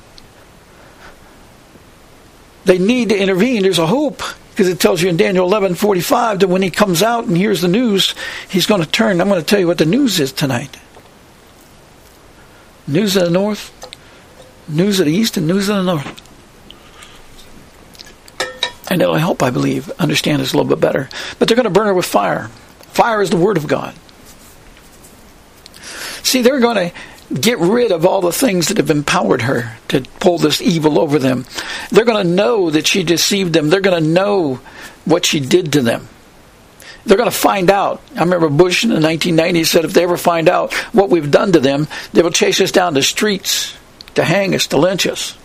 [2.64, 3.62] They need to intervene.
[3.62, 4.22] There's a hope
[4.56, 7.68] because it tells you in Daniel 11:45 that when he comes out and hears the
[7.68, 8.14] news,
[8.48, 9.20] he's going to turn.
[9.20, 10.78] I'm going to tell you what the news is tonight.
[12.86, 13.70] News of the north,
[14.66, 16.22] news of the east, and news of the north.
[18.90, 21.10] And it'll help, I believe, understand this a little bit better.
[21.38, 22.48] But they're going to burn her with fire.
[22.94, 23.94] Fire is the word of God.
[26.22, 26.92] See, they're going to
[27.32, 31.18] get rid of all the things that have empowered her to pull this evil over
[31.18, 31.44] them.
[31.90, 33.68] They're going to know that she deceived them.
[33.68, 34.60] They're going to know
[35.04, 36.08] what she did to them.
[37.04, 38.02] They're going to find out.
[38.16, 41.52] I remember Bush in the 1990s said if they ever find out what we've done
[41.52, 43.76] to them, they will chase us down the streets
[44.14, 45.36] to hang us, to lynch us.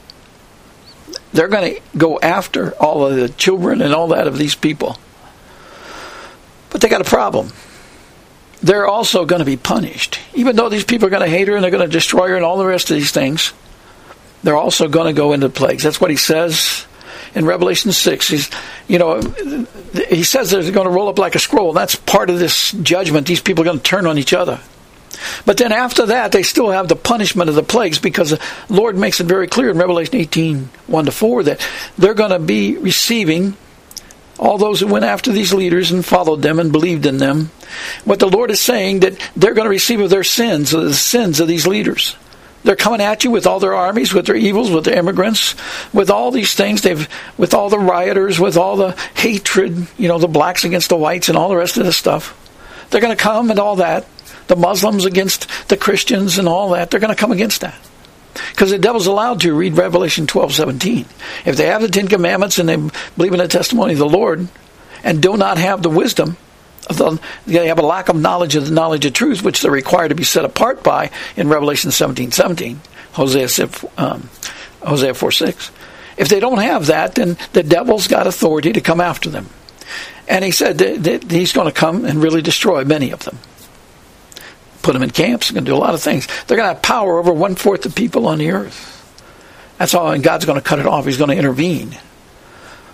[1.34, 4.98] They're going to go after all of the children and all that of these people.
[6.72, 7.52] But they got a problem
[8.64, 10.20] they're also going to be punished.
[10.34, 12.36] Even though these people are going to hate her and they're going to destroy her
[12.36, 13.54] and all the rest of these things,
[14.44, 15.84] they're also going to go into plagues.
[15.84, 16.86] That's what he says
[17.36, 18.28] in Revelation 6.
[18.28, 18.50] He's,
[18.88, 19.22] you know,
[20.10, 21.74] he says they're going to roll up like a scroll.
[21.74, 23.28] That's part of this judgment.
[23.28, 24.60] These people are going to turn on each other.
[25.46, 28.98] But then after that, they still have the punishment of the plagues because the Lord
[28.98, 32.78] makes it very clear in Revelation 18 1 to 4 that they're going to be
[32.78, 33.56] receiving
[34.40, 37.52] all those who went after these leaders and followed them and believed in them.
[38.06, 40.94] What the Lord is saying that they're going to receive of their sins, of the
[40.94, 42.16] sins of these leaders.
[42.64, 45.56] They're coming at you with all their armies, with their evils, with their immigrants,
[45.94, 46.82] with all these things.
[46.82, 47.08] They've,
[47.38, 51.28] with all the rioters, with all the hatred, you know, the blacks against the whites
[51.28, 52.38] and all the rest of this stuff.
[52.90, 54.06] They're going to come and all that.
[54.48, 56.92] The Muslims against the Christians and all that.
[56.92, 57.80] They're going to come against that.
[58.34, 61.06] Because the devil's allowed to read Revelation 12, 17.
[61.46, 62.78] If they have the Ten Commandments and they
[63.18, 64.48] believe in the testimony of the Lord
[65.04, 66.38] and do not have the wisdom,
[66.90, 70.10] the, they have a lack of knowledge of the knowledge of truth, which they're required
[70.10, 72.82] to be set apart by in Revelation 17, 17,
[73.14, 74.30] Hosea, um,
[74.82, 75.72] Hosea 4, 6.
[76.18, 79.50] If they don't have that, then the devil's got authority to come after them.
[80.28, 83.38] And he said that he's going to come and really destroy many of them
[84.82, 86.28] put them in camps, going to do a lot of things.
[86.48, 88.88] They're going to have power over one fourth of people on the earth.
[89.78, 91.06] That's all, and God's going to cut it off.
[91.06, 91.98] He's going to intervene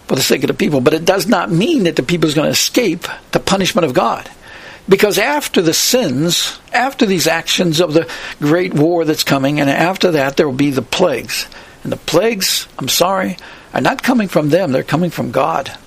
[0.07, 0.81] for the sake of the people.
[0.81, 3.93] But it does not mean that the people is going to escape the punishment of
[3.93, 4.29] God.
[4.89, 10.11] Because after the sins, after these actions of the great war that's coming, and after
[10.11, 11.47] that there will be the plagues.
[11.83, 13.37] And the plagues, I'm sorry,
[13.73, 15.77] are not coming from them, they're coming from God.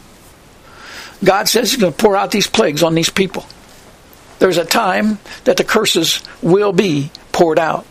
[1.24, 3.46] God says He's going to pour out these plagues on these people
[4.40, 7.84] there's a time that the curses will be poured out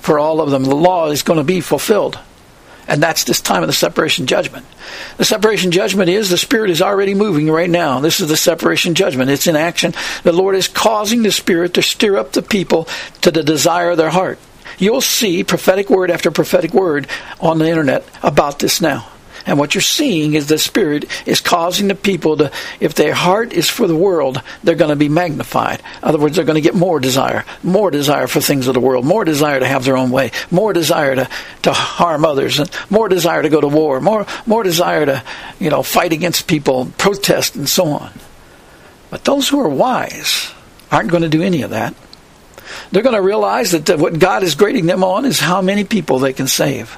[0.00, 0.62] for all of them.
[0.62, 2.18] The law is going to be fulfilled.
[2.86, 4.66] And that's this time of the separation judgment.
[5.16, 8.00] The separation judgment is the Spirit is already moving right now.
[8.00, 9.30] This is the separation judgment.
[9.30, 9.94] It's in action.
[10.22, 12.88] The Lord is causing the Spirit to stir up the people
[13.22, 14.38] to the desire of their heart.
[14.78, 17.06] You'll see prophetic word after prophetic word
[17.40, 19.06] on the internet about this now.
[19.46, 23.52] And what you're seeing is the Spirit is causing the people to, if their heart
[23.52, 25.80] is for the world, they're going to be magnified.
[25.80, 28.80] In other words, they're going to get more desire, more desire for things of the
[28.80, 31.28] world, more desire to have their own way, more desire to,
[31.62, 35.22] to harm others, and more desire to go to war, more, more desire to,
[35.60, 38.12] you know, fight against people, protest, and so on.
[39.10, 40.50] But those who are wise
[40.90, 41.94] aren't going to do any of that.
[42.90, 46.18] They're going to realize that what God is grading them on is how many people
[46.18, 46.96] they can save.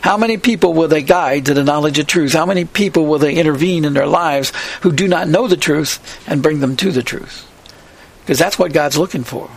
[0.00, 2.32] How many people will they guide to the knowledge of truth?
[2.32, 4.52] How many people will they intervene in their lives
[4.82, 7.46] who do not know the truth and bring them to the truth?
[8.20, 9.50] Because that's what God's looking for.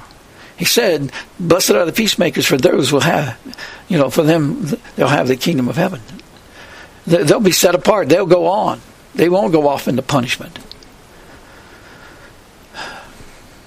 [0.57, 3.37] He said, Blessed are the peacemakers, for those will have,
[3.87, 4.65] you know, for them,
[4.95, 6.01] they'll have the kingdom of heaven.
[7.05, 8.09] They'll be set apart.
[8.09, 8.79] They'll go on.
[9.15, 10.57] They won't go off into punishment.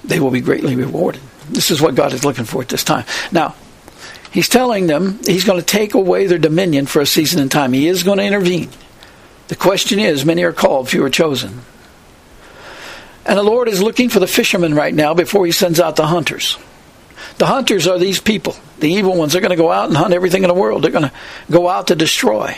[0.03, 1.21] They will be greatly rewarded.
[1.49, 3.05] This is what God is looking for at this time.
[3.31, 3.55] Now,
[4.31, 7.73] He's telling them he's going to take away their dominion for a season in time.
[7.73, 8.69] He is going to intervene.
[9.47, 11.61] The question is many are called, few are chosen.
[13.25, 16.07] And the Lord is looking for the fishermen right now before he sends out the
[16.07, 16.57] hunters.
[17.37, 19.33] The hunters are these people, the evil ones.
[19.33, 20.83] They're going to go out and hunt everything in the world.
[20.83, 21.13] They're going to
[21.51, 22.57] go out to destroy.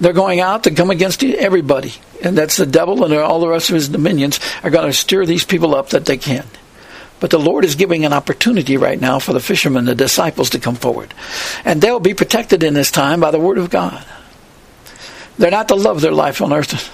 [0.00, 1.94] They're going out to come against everybody.
[2.22, 5.26] And that's the devil and all the rest of his dominions are going to stir
[5.26, 6.46] these people up that they can.
[7.20, 10.60] But the Lord is giving an opportunity right now for the fishermen, the disciples, to
[10.60, 11.12] come forward.
[11.64, 14.04] And they'll be protected in this time by the Word of God.
[15.36, 16.90] They're not to love their life on earth,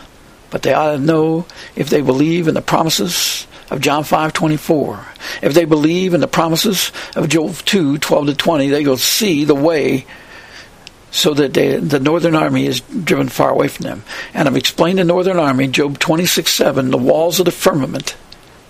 [0.51, 1.47] but they ought to know
[1.77, 5.07] if they believe in the promises of John 5:24.
[5.43, 9.55] If they believe in the promises of Joel 2:12 to 20, they will see the
[9.55, 10.07] way
[11.11, 14.03] so that they, the northern army is driven far away from them.
[14.35, 18.17] And I've explained the northern army, Job 26 7, the walls of the firmament,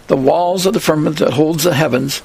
[0.06, 2.22] the walls of the firmament that holds the heavens,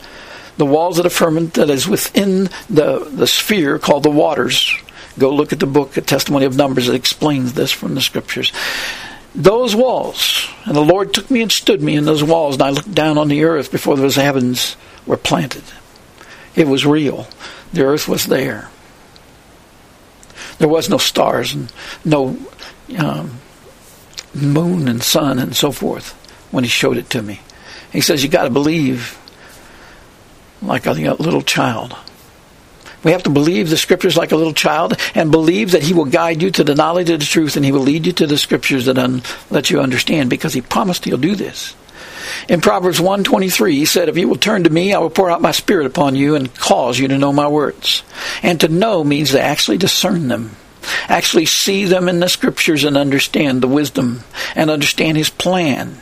[0.58, 4.76] the walls of the firmament that is within the, the sphere called the waters.
[5.18, 8.52] Go look at the book, A Testimony of Numbers, that explains this from the scriptures.
[9.36, 12.70] Those walls, and the Lord took me and stood me in those walls, and I
[12.72, 14.76] looked down on the earth before those heavens
[15.06, 15.64] were planted.
[16.56, 17.28] It was real.
[17.72, 18.70] The earth was there.
[20.58, 21.72] There was no stars and
[22.04, 22.38] no
[22.98, 23.40] um,
[24.34, 26.12] moon and sun and so forth
[26.52, 27.40] when he showed it to me.
[27.92, 29.18] He says, You got to believe
[30.62, 31.96] like a little child.
[33.04, 36.06] We have to believe the scriptures like a little child and believe that he will
[36.06, 38.38] guide you to the knowledge of the truth and he will lead you to the
[38.38, 41.76] scriptures that un- let you understand because he promised he'll do this.
[42.50, 45.42] In Proverbs 123, he said, If you will turn to me, I will pour out
[45.42, 48.04] my spirit upon you and cause you to know my words.
[48.44, 50.56] And to know means to actually discern them,
[51.08, 54.24] actually see them in the scriptures and understand the wisdom
[54.56, 56.02] and understand his plan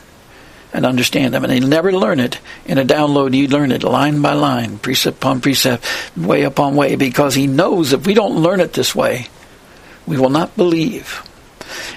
[0.72, 1.44] and understand them.
[1.44, 3.34] And they never learn it in a download.
[3.34, 5.84] You learn it line by line, precept upon precept,
[6.16, 9.28] way upon way, because he knows if we don't learn it this way,
[10.06, 11.22] we will not believe.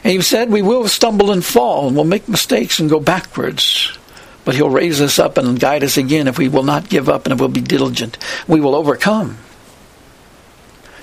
[0.03, 3.97] And he said we will stumble and fall and we'll make mistakes and go backwards.
[4.43, 7.25] But he'll raise us up and guide us again if we will not give up
[7.25, 8.17] and if we'll be diligent.
[8.47, 9.37] We will overcome.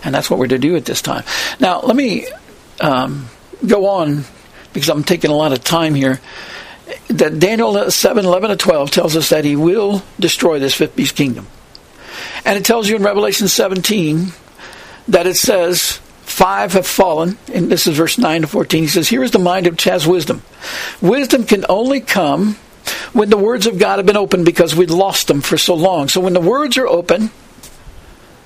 [0.04, 1.24] And that's what we're to do at this time.
[1.60, 2.26] Now, let me
[2.80, 3.28] um,
[3.66, 4.24] go on
[4.72, 6.20] because I'm taking a lot of time here.
[7.08, 11.16] That Daniel 7 11 to 12 tells us that he will destroy this fifth beast
[11.16, 11.46] kingdom.
[12.44, 14.28] And it tells you in Revelation 17
[15.08, 18.82] that it says, Five have fallen, and this is verse 9 to 14.
[18.82, 20.42] He says, Here is the mind which has wisdom.
[21.00, 22.54] Wisdom can only come
[23.12, 26.08] when the words of God have been opened because we'd lost them for so long.
[26.08, 27.30] So when the words are open,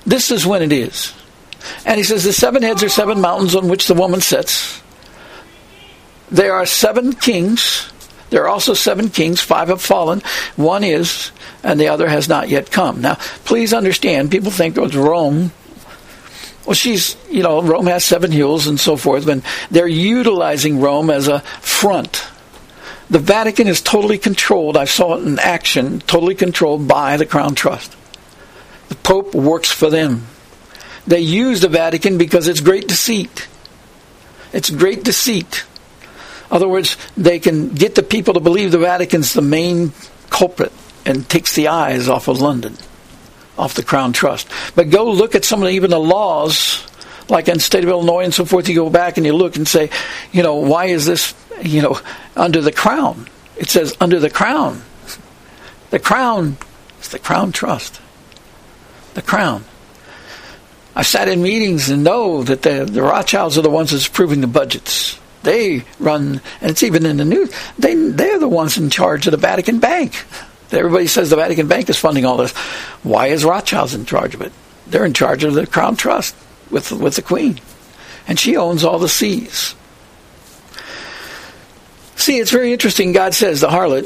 [0.05, 1.13] this is when it is.
[1.85, 4.81] And he says the seven heads are seven mountains on which the woman sits.
[6.31, 7.91] There are seven kings.
[8.29, 9.41] There are also seven kings.
[9.41, 10.21] Five have fallen.
[10.55, 11.31] One is,
[11.63, 13.01] and the other has not yet come.
[13.01, 13.15] Now,
[13.45, 15.51] please understand, people think oh, was Rome.
[16.65, 21.09] Well, she's, you know, Rome has seven hills and so forth, but they're utilizing Rome
[21.09, 22.25] as a front
[23.13, 24.75] the Vatican is totally controlled.
[24.75, 27.95] I saw it in action, totally controlled by the Crown Trust.
[28.89, 30.25] The Pope works for them.
[31.05, 33.47] They use the Vatican because it's great deceit.
[34.51, 35.63] It's great deceit.
[36.53, 39.91] Other words, they can get the people to believe the Vatican's the main
[40.29, 40.71] culprit
[41.05, 42.77] and takes the eyes off of London,
[43.57, 44.47] off the Crown Trust.
[44.73, 46.87] But go look at some of the, even the laws,
[47.27, 48.69] like in the state of Illinois and so forth.
[48.69, 49.89] You go back and you look and say,
[50.31, 51.99] you know, why is this you know,
[52.35, 53.27] under the crown.
[53.57, 54.81] It says under the crown.
[55.91, 56.57] The crown
[57.01, 58.01] is the crown trust.
[59.13, 59.63] The crown.
[60.95, 64.41] I've sat in meetings and know that the, the Rothschilds are the ones that's approving
[64.41, 65.19] the budgets.
[65.43, 69.31] They run, and it's even in the news, they, they're the ones in charge of
[69.31, 70.25] the Vatican Bank.
[70.71, 72.51] Everybody says the Vatican Bank is funding all this.
[73.03, 74.51] Why is Rothschilds in charge of it?
[74.87, 76.35] They're in charge of the Crown Trust
[76.71, 77.59] with, with the Queen.
[78.27, 79.75] And she owns all the seas.
[82.15, 83.11] See, it's very interesting.
[83.11, 84.05] God says the harlot.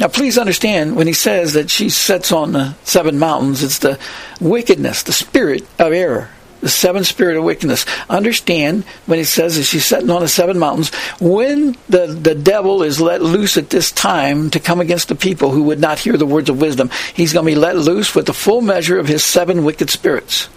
[0.00, 3.98] Now, please understand when he says that she sits on the seven mountains, it's the
[4.40, 6.30] wickedness, the spirit of error,
[6.62, 7.84] the seven spirit of wickedness.
[8.08, 12.82] Understand when he says that she's sitting on the seven mountains, when the, the devil
[12.82, 16.16] is let loose at this time to come against the people who would not hear
[16.16, 19.08] the words of wisdom, he's going to be let loose with the full measure of
[19.08, 20.48] his seven wicked spirits.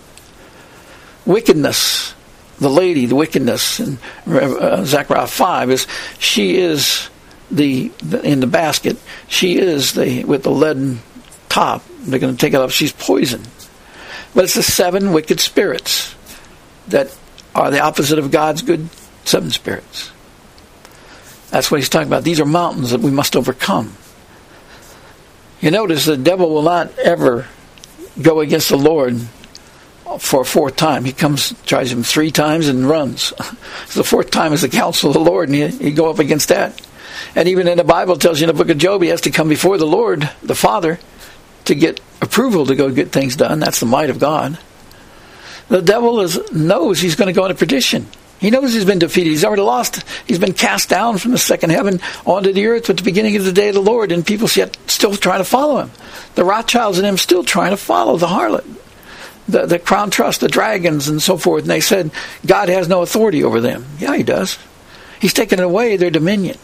[1.26, 2.14] Wickedness,
[2.60, 3.97] the lady, the wickedness in
[4.28, 5.88] uh, Zechariah 5 is
[6.20, 7.10] she is
[7.49, 8.97] the, the, in the basket,
[9.28, 10.99] she is the with the leaden
[11.49, 11.84] top.
[12.01, 12.72] They're going to take it off.
[12.72, 13.41] She's poison.
[14.36, 16.13] But it's the seven wicked spirits
[16.89, 17.17] that
[17.55, 18.89] are the opposite of God's good
[19.23, 20.11] seven spirits.
[21.49, 22.23] That's what he's talking about.
[22.23, 23.95] These are mountains that we must overcome.
[25.61, 27.47] You notice the devil will not ever
[28.21, 29.19] go against the Lord
[30.19, 31.05] for a fourth time.
[31.05, 33.31] He comes, tries him three times, and runs.
[33.93, 36.49] the fourth time is the counsel of the Lord, and he, he go up against
[36.49, 36.79] that.
[37.36, 39.31] And even in the Bible, tells you in the book of Job, he has to
[39.31, 40.99] come before the Lord, the Father,
[41.66, 43.59] to get approval to go get things done.
[43.59, 44.57] That's the might of God.
[45.68, 48.07] The devil is, knows he's going to go into perdition.
[48.39, 49.30] He knows he's been defeated.
[49.30, 50.03] He's already lost.
[50.28, 53.45] He's been cast down from the second heaven onto the earth at the beginning of
[53.45, 55.91] the day of the Lord, and people yet still trying to follow him.
[56.36, 58.66] The Rothschilds and him still trying to follow the harlot,
[59.47, 61.63] the, the crown trust, the dragons, and so forth.
[61.63, 62.11] And they said
[62.45, 63.86] God has no authority over them.
[63.97, 64.59] Yeah, he does.
[65.20, 66.57] He's taken away their dominion.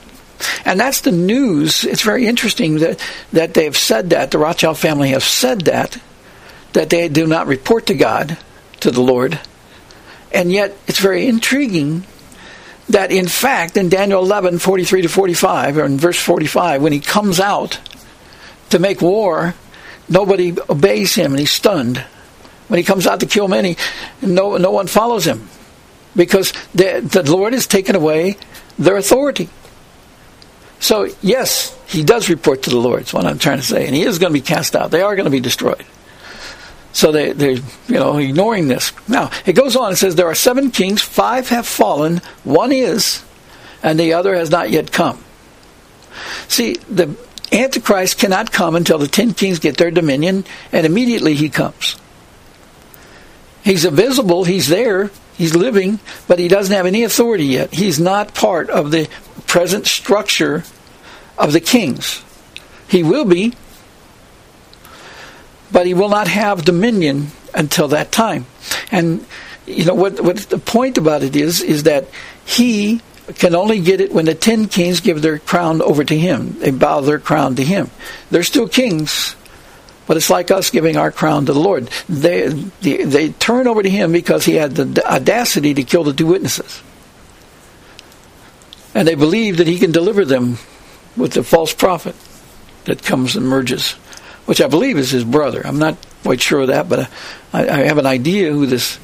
[0.66, 1.84] And that's the news.
[1.84, 3.00] It's very interesting that,
[3.34, 5.98] that they've said that, the Rothschild family have said that,
[6.74, 8.38] that they do not report to God,
[8.82, 9.39] to the Lord.
[10.34, 12.06] And yet, it's very intriguing
[12.89, 17.00] that, in fact, in Daniel 11, 43 to 45, or in verse 45, when he
[17.00, 17.80] comes out
[18.70, 19.56] to make war,
[20.10, 22.04] nobody obeys him and he's stunned.
[22.68, 23.76] When he comes out to kill many,
[24.22, 25.50] no, no one follows him
[26.16, 28.38] because the, the Lord has taken away
[28.78, 29.50] their authority.
[30.82, 33.86] So, yes, he does report to the Lord, is what I'm trying to say.
[33.86, 34.89] And he is going to be cast out.
[34.89, 35.86] They are going to be destroyed.
[36.91, 38.91] So they, they're, you know, ignoring this.
[39.07, 39.93] Now, it goes on.
[39.93, 43.23] It says, There are seven kings, five have fallen, one is,
[43.84, 45.23] and the other has not yet come.
[46.47, 47.15] See, the
[47.51, 51.95] Antichrist cannot come until the ten kings get their dominion, and immediately he comes.
[53.63, 55.11] He's invisible, he's there,
[55.42, 57.74] he's living, but he doesn't have any authority yet.
[57.74, 59.10] He's not part of the
[59.48, 60.64] present structure
[61.36, 62.24] of the kings.
[62.88, 63.54] He will be,
[65.72, 68.46] but he will not have dominion until that time.
[68.92, 69.26] And
[69.66, 72.06] you know what what the point about it is is that
[72.46, 73.02] he
[73.36, 76.60] can only get it when the ten kings give their crown over to him.
[76.60, 77.89] They bow their crown to him.
[78.30, 79.36] They're still kings,
[80.12, 81.89] but it's like us giving our crown to the Lord.
[82.09, 82.49] They,
[82.82, 86.26] they, they turn over to him because he had the audacity to kill the two
[86.26, 86.84] witnesses.
[88.93, 90.57] And they believe that he can deliver them
[91.16, 92.14] with the false prophet
[92.84, 93.91] that comes and merges,
[94.47, 95.62] which I believe is his brother.
[95.66, 97.09] I'm not quite sure of that, but
[97.53, 98.99] I, I have an idea who this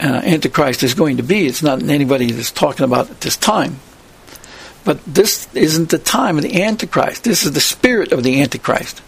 [0.00, 1.46] uh, Antichrist is going to be.
[1.46, 3.76] It's not anybody that's talking about at this time.
[4.86, 7.24] But this isn't the time of the Antichrist.
[7.24, 9.02] This is the spirit of the Antichrist.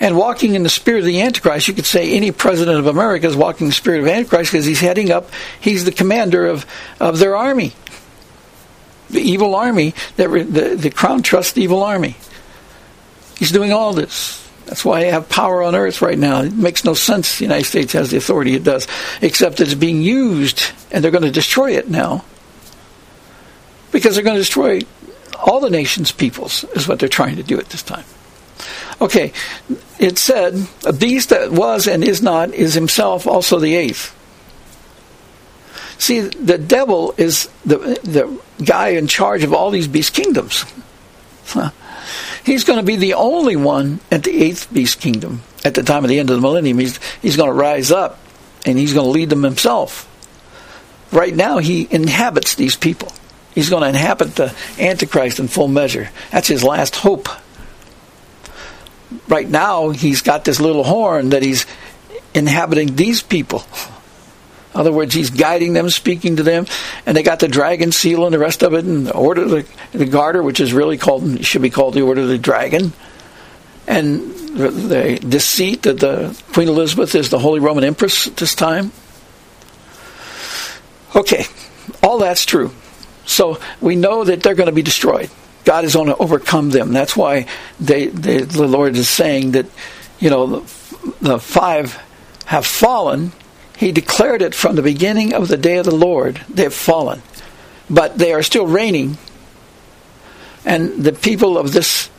[0.00, 3.26] And walking in the spirit of the Antichrist, you could say any president of America
[3.26, 5.30] is walking in the spirit of Antichrist because he's heading up,
[5.60, 6.66] he's the commander of,
[7.00, 7.72] of their army.
[9.10, 12.16] The evil army, that the, the crown trust evil army.
[13.38, 14.44] He's doing all this.
[14.66, 16.42] That's why I have power on earth right now.
[16.42, 18.86] It makes no sense the United States has the authority it does,
[19.22, 22.22] except it's being used, and they're going to destroy it now.
[23.92, 24.82] Because they're going to destroy
[25.42, 28.04] all the nation's peoples, is what they're trying to do at this time.
[29.00, 29.32] Okay,
[29.98, 34.14] it said, a beast that was and is not is himself also the eighth.
[35.98, 40.64] See, the devil is the, the guy in charge of all these beast kingdoms.
[42.44, 46.04] He's going to be the only one at the eighth beast kingdom at the time
[46.04, 46.78] of the end of the millennium.
[46.78, 48.18] He's, he's going to rise up
[48.64, 50.06] and he's going to lead them himself.
[51.12, 53.12] Right now, he inhabits these people.
[53.54, 56.10] He's going to inhabit the Antichrist in full measure.
[56.30, 57.28] That's his last hope.
[59.26, 61.66] Right now, he's got this little horn that he's
[62.34, 63.64] inhabiting these people.
[64.74, 66.66] In other words, he's guiding them, speaking to them,
[67.06, 69.66] and they got the dragon seal and the rest of it, and the order the,
[69.92, 72.92] the garter, which is really called should be called the order of the dragon,
[73.86, 78.54] and the, the deceit that the Queen Elizabeth is the Holy Roman Empress at this
[78.54, 78.92] time.
[81.16, 81.46] Okay,
[82.02, 82.70] all that's true.
[83.24, 85.30] So we know that they're going to be destroyed.
[85.68, 86.94] God is going to overcome them.
[86.94, 87.44] That's why
[87.78, 89.66] they, they, the Lord is saying that,
[90.18, 91.92] you know, the, the five
[92.46, 93.32] have fallen
[93.78, 96.40] he declared it from the beginning of the day of the Lord.
[96.48, 97.22] They have fallen.
[97.88, 99.18] But they are still reigning.
[100.64, 102.10] And the people of this,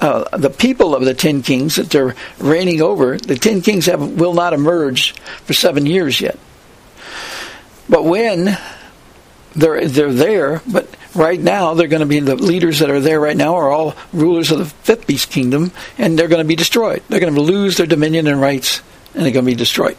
[0.00, 4.00] uh, the people of the ten kings that they're reigning over, the ten kings have,
[4.18, 5.12] will not emerge
[5.44, 6.38] for seven years yet.
[7.86, 8.56] But when
[9.54, 13.20] they're they're there, but right now they're going to be the leaders that are there
[13.20, 16.56] right now are all rulers of the fifth beast kingdom, and they're going to be
[16.56, 17.02] destroyed.
[17.08, 18.82] They're going to lose their dominion and rights,
[19.14, 19.96] and they're going to be destroyed.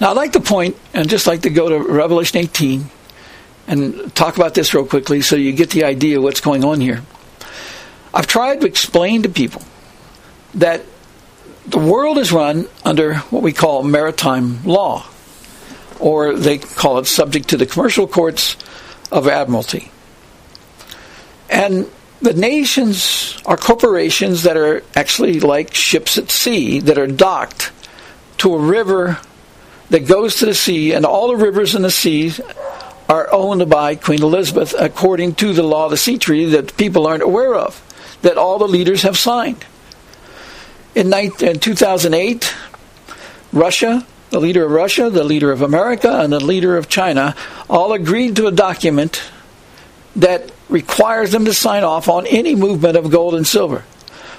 [0.00, 2.88] Now, I'd like to point, and just like to go to Revelation 18
[3.66, 6.80] and talk about this real quickly so you get the idea of what's going on
[6.80, 7.02] here.
[8.14, 9.62] I've tried to explain to people
[10.54, 10.84] that
[11.66, 15.06] the world is run under what we call maritime law,
[16.00, 18.56] or they call it subject to the commercial courts
[19.10, 19.90] of admiralty.
[21.50, 21.90] And
[22.20, 27.72] the nations are corporations that are actually like ships at sea that are docked
[28.38, 29.18] to a river
[29.90, 32.32] that goes to the sea, and all the rivers in the sea
[33.08, 37.06] are owned by Queen Elizabeth according to the law of the sea treaty that people
[37.06, 37.82] aren't aware of,
[38.20, 39.64] that all the leaders have signed.
[40.94, 42.54] In 2008,
[43.52, 47.34] Russia, the leader of Russia, the leader of America, and the leader of China
[47.68, 49.22] all agreed to a document
[50.16, 53.84] that requires them to sign off on any movement of gold and silver.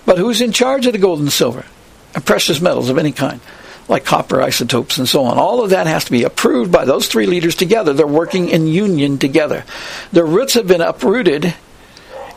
[0.05, 1.65] But who's in charge of the gold and silver?
[2.13, 3.39] And precious metals of any kind,
[3.87, 5.37] like copper isotopes and so on.
[5.37, 7.93] All of that has to be approved by those three leaders together.
[7.93, 9.63] They're working in union together.
[10.11, 11.53] Their roots have been uprooted,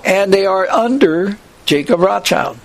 [0.05, 2.59] and they are under Jacob Rothschild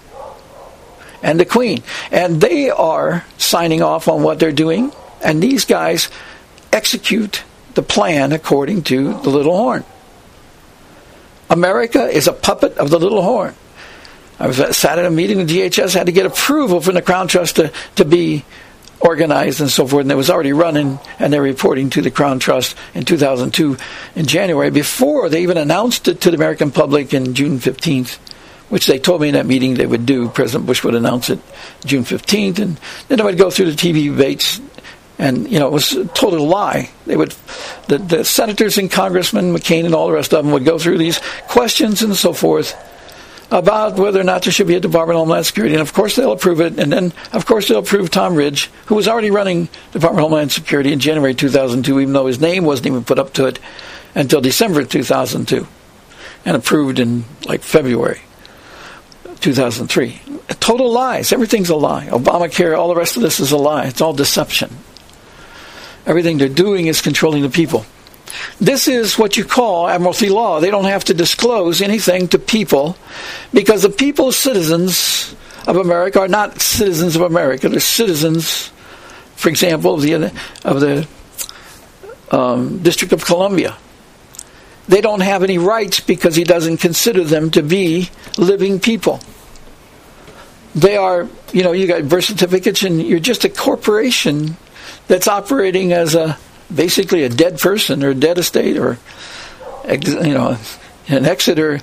[1.22, 1.84] and the Queen.
[2.12, 4.92] And they are signing off on what they're doing,
[5.24, 6.10] and these guys
[6.72, 7.44] execute
[7.74, 9.84] the plan according to the little horn.
[11.50, 13.56] America is a puppet of the little horn.
[14.40, 17.28] I was sat at a meeting, the DHS had to get approval from the Crown
[17.28, 18.46] Trust to, to be
[19.00, 22.40] organized and so forth, and it was already running, and they're reporting to the Crown
[22.40, 23.78] Trust in 2002
[24.16, 28.18] in January, before they even announced it to the American public in June 15th,
[28.70, 30.30] which they told me in that meeting they would do.
[30.30, 31.40] President Bush would announce it
[31.86, 34.60] June 15th, and then they would go through the TV debates
[35.20, 36.90] and you know it was a total lie.
[37.06, 37.34] They would,
[37.88, 40.98] the, the senators and congressmen, McCain and all the rest of them would go through
[40.98, 42.76] these questions and so forth
[43.50, 46.16] about whether or not there should be a Department of Homeland Security, and of course
[46.16, 46.78] they'll approve it.
[46.80, 50.52] And then of course they'll approve Tom Ridge, who was already running Department of Homeland
[50.52, 53.60] Security in January 2002, even though his name wasn't even put up to it
[54.16, 55.68] until December 2002,
[56.46, 58.22] and approved in like February.
[59.42, 60.22] 2003.
[60.60, 61.32] Total lies.
[61.32, 62.08] Everything's a lie.
[62.08, 63.86] Obamacare, all the rest of this is a lie.
[63.86, 64.70] It's all deception.
[66.06, 67.86] Everything they're doing is controlling the people.
[68.60, 70.60] This is what you call admiralty law.
[70.60, 72.98] They don't have to disclose anything to people
[73.54, 75.36] because the people, citizens
[75.66, 77.70] of America, are not citizens of America.
[77.70, 78.72] They're citizens,
[79.36, 80.32] for example, of the
[80.64, 81.08] of the
[82.32, 83.76] um, District of Columbia.
[84.88, 89.20] They don't have any rights because he doesn't consider them to be living people.
[90.76, 94.56] They are, you know, you got birth certificates, and you're just a corporation
[95.08, 96.38] that's operating as a
[96.74, 98.98] basically a dead person or a dead estate or
[99.88, 100.58] you know
[101.08, 101.80] an Exeter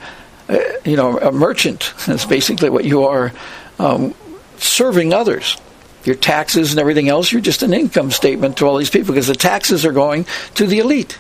[0.48, 1.92] uh, you know a merchant.
[2.06, 3.32] That's basically what you are
[3.78, 4.14] um,
[4.58, 5.56] serving others.
[6.04, 9.26] Your taxes and everything else you're just an income statement to all these people because
[9.26, 11.18] the taxes are going to the elite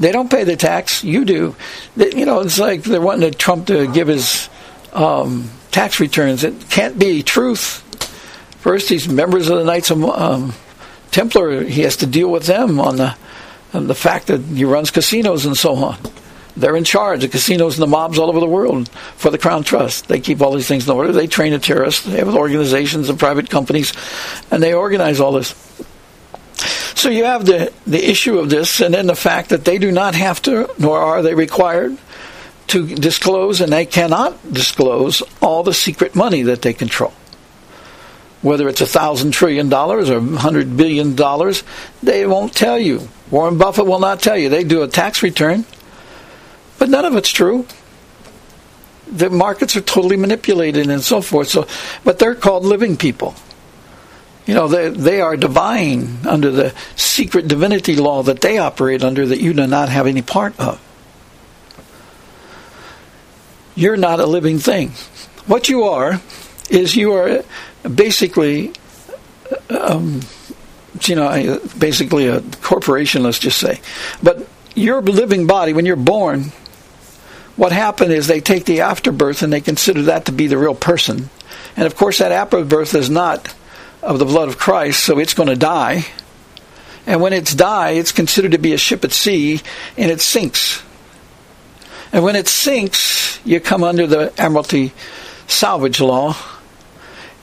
[0.00, 1.54] they don't pay the tax you do
[1.96, 4.48] they, you know it's like they're wanting Trump to give his
[4.92, 7.82] um, tax returns it can't be truth
[8.60, 10.52] first he's members of the Knights of um,
[11.10, 13.16] Templar, he has to deal with them on the
[13.74, 15.98] on the fact that he runs casinos and so on.
[16.56, 19.62] They're in charge of casinos and the mobs all over the world for the Crown
[19.62, 20.08] Trust.
[20.08, 21.12] They keep all these things in order.
[21.12, 22.04] They train the terrorists.
[22.04, 23.92] They have organizations and private companies,
[24.50, 25.54] and they organize all this.
[26.58, 29.92] So you have the, the issue of this, and then the fact that they do
[29.92, 31.96] not have to, nor are they required,
[32.68, 37.12] to disclose, and they cannot disclose all the secret money that they control
[38.42, 41.64] whether it's a thousand trillion dollars or a hundred billion dollars,
[42.02, 43.08] they won't tell you.
[43.30, 44.48] Warren Buffett will not tell you.
[44.48, 45.64] They do a tax return,
[46.78, 47.66] but none of it's true.
[49.10, 51.48] The markets are totally manipulated and so forth.
[51.48, 51.66] So,
[52.04, 53.34] but they're called living people.
[54.48, 59.26] You know, they they are divine under the secret divinity law that they operate under
[59.26, 60.80] that you do not have any part of.
[63.74, 64.92] You're not a living thing.
[65.46, 66.22] What you are
[66.70, 67.44] is you are
[67.94, 68.72] basically,
[69.68, 70.22] um,
[71.02, 73.82] you know, basically a corporation, let's just say.
[74.22, 76.52] But your living body, when you're born,
[77.56, 80.74] what happened is they take the afterbirth and they consider that to be the real
[80.74, 81.28] person.
[81.76, 83.54] And of course, that afterbirth is not
[84.08, 86.06] of the blood of Christ, so it's going to die.
[87.06, 89.60] And when it's die, it's considered to be a ship at sea,
[89.98, 90.82] and it sinks.
[92.10, 94.94] And when it sinks, you come under the Admiralty
[95.46, 96.34] salvage law,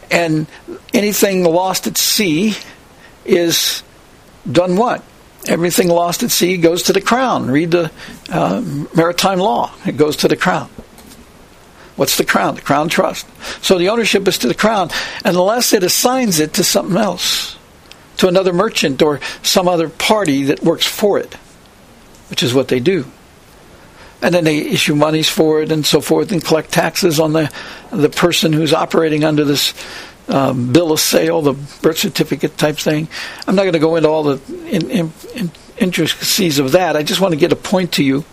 [0.10, 0.48] and
[0.92, 2.56] anything lost at sea
[3.26, 3.84] is
[4.52, 5.04] done what?
[5.48, 7.52] Everything lost at sea goes to the crown.
[7.52, 7.92] Read the
[8.32, 8.64] uh,
[8.96, 9.72] maritime law.
[9.86, 10.72] It goes to the crown.
[11.96, 12.56] What's the crown?
[12.56, 13.26] The crown trust.
[13.64, 14.90] So the ownership is to the crown
[15.24, 17.58] unless it assigns it to something else,
[18.18, 21.34] to another merchant or some other party that works for it,
[22.30, 23.06] which is what they do
[24.22, 27.52] and then they issue monies for it and so forth and collect taxes on the
[27.92, 29.74] the person who's operating under this
[30.28, 33.08] um, bill of sale, the birth certificate type thing.
[33.48, 36.96] I'm not going to go into all the in, in, in intricacies of that.
[36.96, 38.26] I just want to get a point to you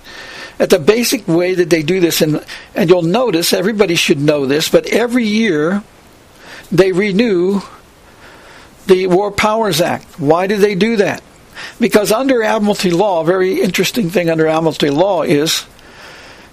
[0.63, 2.43] at the basic way that they do this, and
[2.77, 5.83] and you'll notice everybody should know this, but every year
[6.71, 7.61] they renew
[8.87, 10.21] the War Powers Act.
[10.21, 11.21] Why do they do that?
[11.81, 15.67] Because under Admiralty law, a very interesting thing under Admiralty law is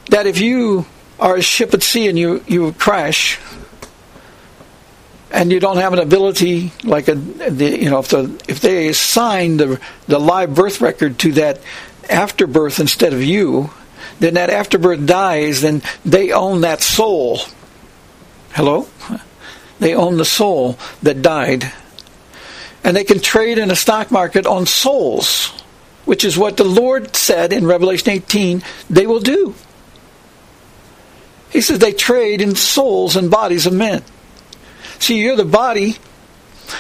[0.10, 0.88] that if you
[1.20, 3.40] are a ship at sea and you, you crash,
[5.32, 8.88] and you don't have an ability like a the, you know if the if they
[8.88, 11.62] assign the the live birth record to that
[12.10, 13.70] afterbirth instead of you,
[14.20, 17.40] then that afterbirth dies, then they own that soul.
[18.52, 18.88] Hello?
[19.80, 21.72] They own the soul that died.
[22.84, 25.48] And they can trade in a stock market on souls,
[26.06, 29.54] which is what the Lord said in Revelation 18 they will do.
[31.50, 34.04] He says they trade in souls and bodies of men.
[35.00, 35.96] See, you're the body.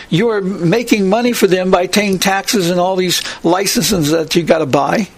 [0.09, 4.43] You are making money for them by paying taxes and all these licenses that you
[4.43, 5.09] got to buy.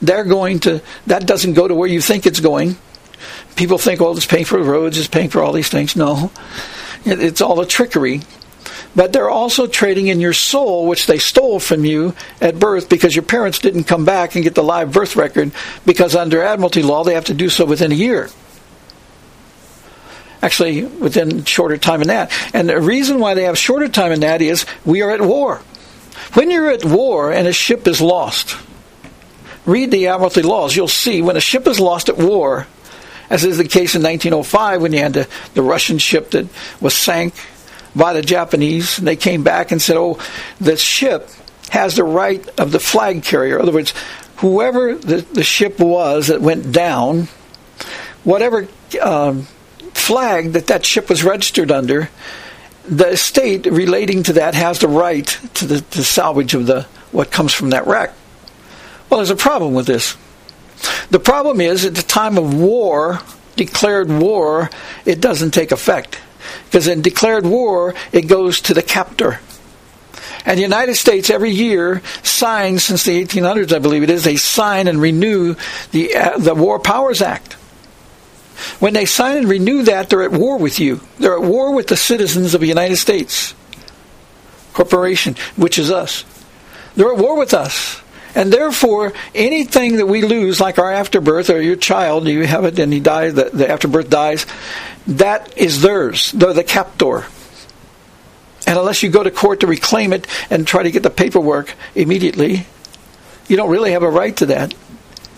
[0.00, 2.76] They're going to, that doesn't go to where you think it's going.
[3.56, 5.96] People think, well, it's paying for roads, it's paying for all these things.
[5.96, 6.30] No,
[7.04, 8.22] it's all a trickery.
[8.94, 13.14] But they're also trading in your soul, which they stole from you at birth because
[13.14, 15.52] your parents didn't come back and get the live birth record
[15.84, 18.28] because under Admiralty law they have to do so within a year
[20.42, 22.32] actually within shorter time than that.
[22.54, 25.58] And the reason why they have shorter time than that is we are at war.
[26.34, 28.56] When you're at war and a ship is lost,
[29.68, 30.74] read the Admiralty laws.
[30.74, 32.66] You'll see when a ship is lost at war,
[33.30, 36.48] as is the case in 1905 when you had the, the Russian ship that
[36.80, 37.34] was sank
[37.94, 40.18] by the Japanese, and they came back and said, "Oh,
[40.58, 41.28] the ship
[41.70, 43.92] has the right of the flag carrier." In other words,
[44.36, 47.28] whoever the, the ship was that went down,
[48.24, 48.68] whatever
[49.02, 49.42] um,
[49.92, 52.08] flag that that ship was registered under,
[52.88, 57.30] the state relating to that has the right to the to salvage of the what
[57.30, 58.12] comes from that wreck.
[59.08, 60.16] Well, there's a problem with this.
[61.10, 63.20] The problem is at the time of war,
[63.56, 64.70] declared war,
[65.04, 66.18] it doesn't take effect.
[66.64, 69.40] Because in declared war, it goes to the captor.
[70.44, 74.36] And the United States every year signs, since the 1800s, I believe it is, they
[74.36, 75.56] sign and renew
[75.90, 77.54] the, uh, the War Powers Act.
[78.80, 81.00] When they sign and renew that, they're at war with you.
[81.18, 83.54] They're at war with the citizens of the United States
[84.72, 86.24] corporation, which is us.
[86.94, 88.00] They're at war with us.
[88.34, 92.78] And therefore, anything that we lose, like our afterbirth or your child, you have it
[92.78, 94.46] and he dies, the, the afterbirth dies,
[95.06, 96.32] that is theirs.
[96.32, 97.24] They're the captor.
[98.66, 101.74] And unless you go to court to reclaim it and try to get the paperwork
[101.94, 102.66] immediately,
[103.48, 104.74] you don't really have a right to that.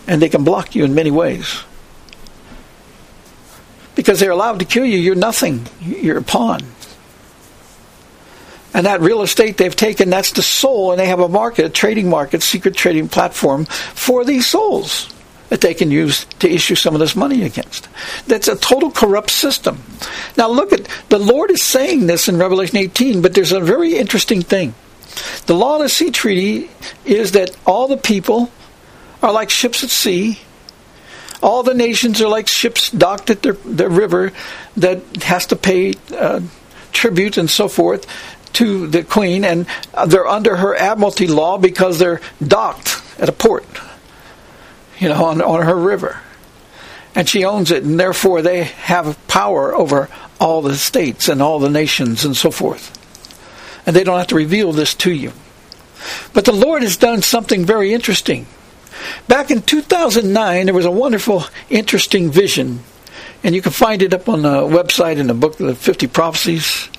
[0.07, 1.63] And they can block you in many ways
[3.95, 4.97] because they're allowed to kill you.
[4.97, 5.67] You're nothing.
[5.79, 6.61] You're a pawn.
[8.73, 11.69] And that real estate they've taken, that's the soul, and they have a market, a
[11.69, 15.13] trading market, secret trading platform for these souls
[15.49, 17.89] that they can use to issue some of this money against.
[18.25, 19.83] That's a total corrupt system.
[20.37, 23.97] Now look at, the Lord is saying this in Revelation 18, but there's a very
[23.97, 24.73] interesting thing.
[25.47, 26.69] The law of the sea treaty
[27.03, 28.49] is that all the people
[29.21, 30.39] are like ships at sea,
[31.43, 33.53] all the nations are like ships docked at the,
[33.89, 34.31] river
[34.77, 36.39] that has to pay uh,
[36.93, 38.05] tribute and so forth
[38.53, 39.65] to the queen, and
[40.07, 43.65] they're under her admiralty law because they're docked at a port,
[44.99, 46.19] you know, on, on her river.
[47.13, 51.59] And she owns it, and therefore they have power over all the states and all
[51.59, 52.97] the nations and so forth.
[53.85, 55.33] And they don't have to reveal this to you.
[56.33, 58.47] But the Lord has done something very interesting.
[59.27, 62.81] Back in 2009, there was a wonderful, interesting vision,
[63.43, 66.07] and you can find it up on the website in the book, of The 50
[66.07, 66.89] Prophecies.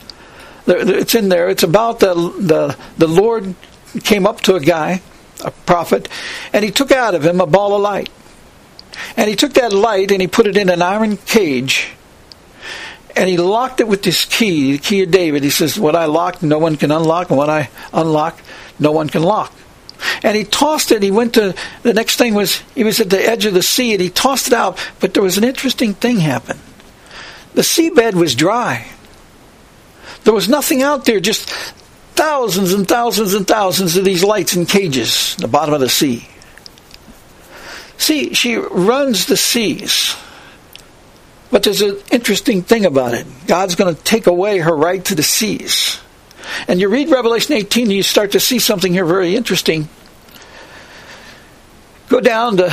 [0.67, 1.49] It's in there.
[1.49, 3.55] It's about the, the, the Lord
[4.05, 5.03] came up to a guy,
[5.45, 6.09] a prophet,
[6.53, 8.11] and he took out of him a ball of light.
[9.17, 11.93] And he took that light and he put it in an iron cage
[13.17, 15.43] and he locked it with this key, the key of David.
[15.43, 18.41] He says, What I lock, no one can unlock, and what I unlock,
[18.79, 19.53] no one can lock.
[20.23, 21.03] And he tossed it.
[21.03, 23.93] He went to the next thing was he was at the edge of the sea
[23.93, 24.77] and he tossed it out.
[24.99, 26.59] But there was an interesting thing happen.
[27.55, 28.89] The seabed was dry.
[30.25, 31.49] There was nothing out there, just
[32.15, 35.89] thousands and thousands and thousands of these lights in cages in the bottom of the
[35.89, 36.29] sea.
[37.99, 40.17] See, she runs the seas.
[41.51, 43.27] But there's an interesting thing about it.
[43.47, 46.01] God's going to take away her right to the seas.
[46.67, 49.89] And you read Revelation 18 and you start to see something here very interesting.
[52.09, 52.73] Go down to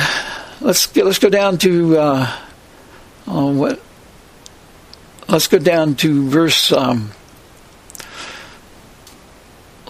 [0.60, 2.38] let's let's go down to uh,
[3.26, 3.80] uh, what?
[5.28, 6.72] Let's go down to verse.
[6.72, 7.12] Um,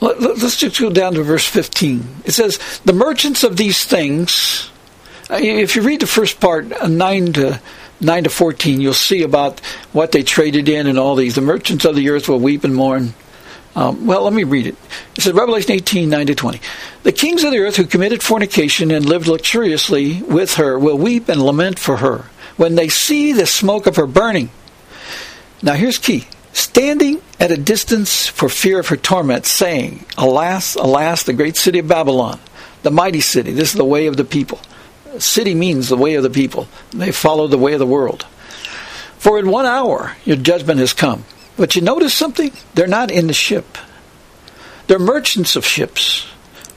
[0.00, 2.22] let, us just go down to verse 15.
[2.24, 4.70] It says, "The merchants of these things."
[5.30, 7.60] Uh, if you read the first part, uh, nine to
[8.00, 9.60] 9 to 14, you'll see about
[9.92, 11.34] what they traded in and all these.
[11.34, 13.14] The merchants of the earth will weep and mourn
[13.76, 14.74] Um, well, let me read it.
[15.16, 16.60] It says, Revelation 18, 9 to 20.
[17.04, 21.28] The kings of the earth who committed fornication and lived luxuriously with her will weep
[21.28, 22.24] and lament for her
[22.56, 24.50] when they see the smoke of her burning.
[25.62, 26.26] Now here's key.
[26.52, 31.78] Standing at a distance for fear of her torment, saying, Alas, alas, the great city
[31.78, 32.40] of Babylon,
[32.82, 34.60] the mighty city, this is the way of the people.
[35.18, 36.68] City means the way of the people.
[36.90, 38.24] They follow the way of the world.
[39.18, 41.24] For in one hour your judgment has come.
[41.56, 42.52] But you notice something?
[42.74, 43.76] They're not in the ship.
[44.86, 46.26] They're merchants of ships,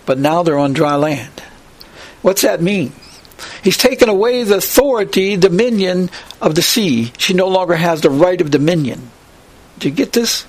[0.06, 1.42] but now they're on dry land.
[2.22, 2.92] What's that mean?
[3.64, 6.10] He's taken away the authority, dominion
[6.42, 7.12] of the sea.
[7.18, 9.10] She no longer has the right of dominion.
[9.80, 10.46] Do you get this?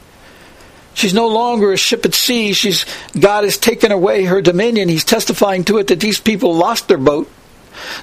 [0.95, 2.53] She's no longer a ship at sea.
[2.53, 2.87] She's
[3.19, 4.89] God has taken away her dominion.
[4.89, 7.29] He's testifying to it that these people lost their boat.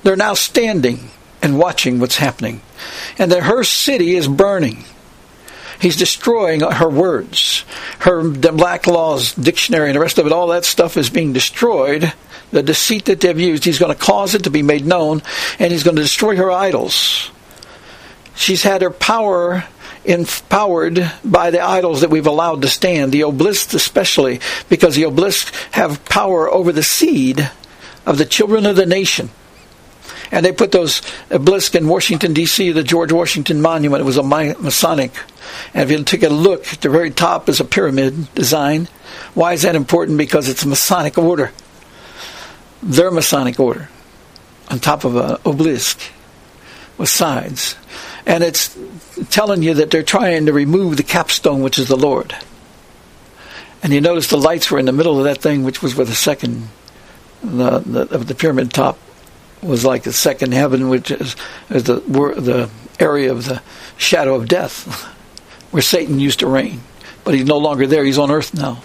[0.04, 1.10] They're now standing
[1.42, 2.62] and watching what's happening.
[3.18, 4.84] And that her city is burning.
[5.80, 7.66] He's destroying her words.
[8.00, 12.14] Her Black's Law Dictionary and the rest of it, all that stuff is being destroyed.
[12.52, 15.24] The deceit that they've used, he's going to cause it to be made known,
[15.58, 17.32] and he's going to destroy her idols.
[18.36, 19.64] She's had her power
[20.06, 24.40] empowered by the idols that we've allowed to stand, the obelisks especially,
[24.70, 27.50] because the obelisks have power over the seed
[28.06, 29.30] of the children of the nation.
[30.32, 34.02] And they put those obelisks in Washington, D.C., the George Washington Monument.
[34.02, 35.12] It was a Masonic.
[35.74, 38.88] And if you take a look, at the very top is a pyramid design.
[39.34, 40.18] Why is that important?
[40.18, 41.52] Because it's a Masonic order.
[42.82, 43.90] Their Masonic order.
[44.70, 46.00] On top of an obelisk
[46.98, 47.76] with sides.
[48.26, 48.78] And it's
[49.30, 52.36] telling you that they're trying to remove the capstone, which is the Lord.
[53.84, 56.06] And you notice the lights were in the middle of that thing, which was where
[56.06, 56.70] the second
[57.44, 59.00] the, the, of the pyramid top
[59.62, 61.36] was like the second heaven, which is,
[61.70, 62.70] is the the
[63.00, 63.62] area of the
[63.98, 64.86] shadow of death,
[65.72, 66.82] where Satan used to reign.
[67.24, 68.84] But he's no longer there; he's on earth now.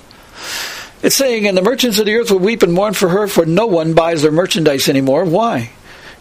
[1.03, 3.45] It's saying, and the merchants of the earth will weep and mourn for her, for
[3.45, 5.25] no one buys their merchandise anymore.
[5.25, 5.71] Why?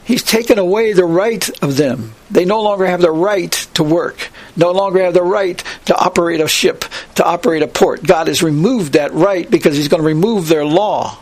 [0.06, 2.14] He's taken away the right of them.
[2.30, 6.41] They no longer have the right to work, no longer have the right to operate
[6.41, 6.86] a ship,
[7.16, 8.03] to operate a port.
[8.03, 11.18] God has removed that right because He's going to remove their law.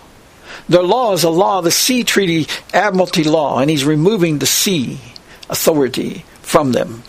[0.68, 5.00] Their law is a law, the sea treaty admiralty law, and he's removing the sea
[5.50, 7.04] authority from them.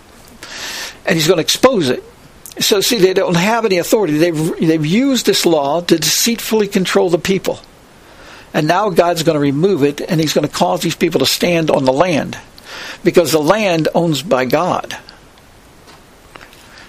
[1.07, 2.03] And he's going to expose it.
[2.59, 4.18] So see, they don't have any authority.
[4.18, 7.61] They've, they've used this law to deceitfully control the people.
[8.55, 11.26] And now God's going to remove it, and he's going to cause these people to
[11.26, 12.38] stand on the land.
[13.02, 14.96] Because the land owns by God.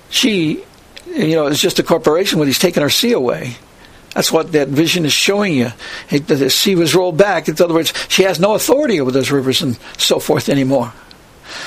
[0.10, 0.64] She,
[1.08, 3.58] you know, is just a corporation when he's taken her sea away.
[4.14, 5.72] That's what that vision is showing you.
[6.10, 7.50] The sea was rolled back.
[7.50, 10.94] In other words, she has no authority over those rivers and so forth anymore.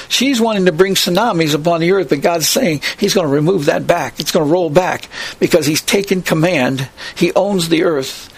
[0.09, 3.66] She's wanting to bring tsunamis upon the earth, but God's saying He's going to remove
[3.66, 4.18] that back.
[4.18, 6.88] It's going to roll back because He's taken command.
[7.14, 8.32] He owns the earth,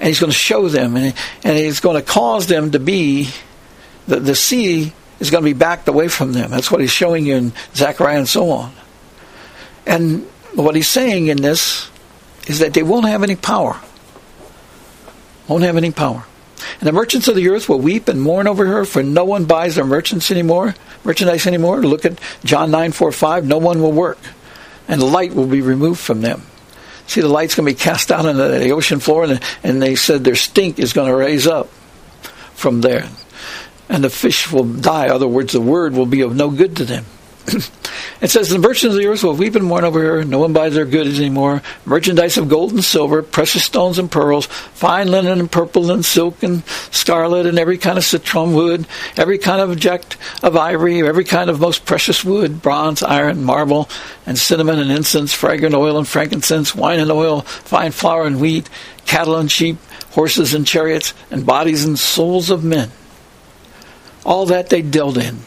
[0.00, 3.28] and He's going to show them, and, and He's going to cause them to be,
[4.08, 6.50] the, the sea is going to be backed away from them.
[6.50, 8.72] That's what He's showing you in Zechariah and so on.
[9.86, 10.24] And
[10.54, 11.90] what He's saying in this
[12.46, 13.78] is that they won't have any power.
[15.46, 16.24] Won't have any power.
[16.80, 19.44] And the merchants of the earth will weep and mourn over her, for no one
[19.44, 20.74] buys their merchants anymore,
[21.04, 21.82] merchandise anymore.
[21.82, 23.46] Look at John 9, 4, 5.
[23.46, 24.18] No one will work,
[24.88, 26.42] and light will be removed from them.
[27.10, 29.96] See, the light's going to be cast out into the ocean floor, and, and they
[29.96, 31.68] said their stink is going to raise up
[32.54, 33.08] from there.
[33.88, 35.06] And the fish will die.
[35.06, 37.04] In other words, the word will be of no good to them.
[38.20, 40.24] It says, The merchants of the earth will weep and mourn over her.
[40.24, 41.62] No one buys their goods anymore.
[41.84, 46.42] Merchandise of gold and silver, precious stones and pearls, fine linen and purple and silk
[46.42, 48.86] and scarlet and every kind of citron wood,
[49.16, 53.88] every kind of object of ivory, every kind of most precious wood, bronze, iron, marble,
[54.26, 58.68] and cinnamon and incense, fragrant oil and frankincense, wine and oil, fine flour and wheat,
[59.06, 59.78] cattle and sheep,
[60.12, 62.90] horses and chariots, and bodies and souls of men.
[64.24, 65.38] All that they dealt in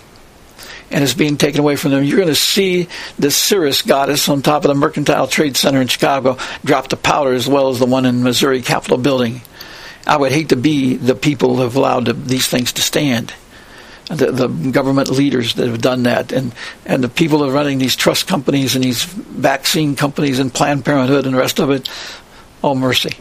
[0.93, 2.03] and it's being taken away from them.
[2.03, 2.87] You're going to see
[3.17, 7.33] the Ceres goddess on top of the Mercantile Trade Center in Chicago drop the powder
[7.33, 9.41] as well as the one in Missouri Capitol Building.
[10.05, 13.33] I would hate to be the people who have allowed these things to stand.
[14.07, 16.53] The, the, government leaders that have done that, and,
[16.85, 20.83] and the people that are running these trust companies and these vaccine companies and Planned
[20.83, 21.89] Parenthood and the rest of it.
[22.61, 23.15] Oh, mercy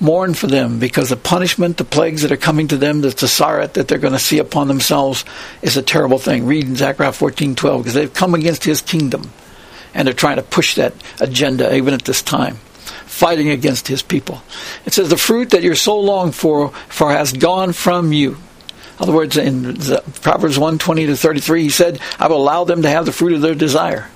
[0.00, 3.74] mourn for them because the punishment, the plagues that are coming to them, the tsarat
[3.74, 5.24] that they're going to see upon themselves
[5.62, 6.46] is a terrible thing.
[6.46, 9.30] Read in Zechariah 14:12 because they've come against his kingdom
[9.94, 12.58] and they're trying to push that agenda even at this time
[13.06, 14.42] fighting against his people.
[14.86, 18.30] It says the fruit that you're so long for for has gone from you.
[18.32, 19.76] In other words, in
[20.22, 23.40] Proverbs 1:20 to 33, he said, "I will allow them to have the fruit of
[23.40, 24.08] their desire."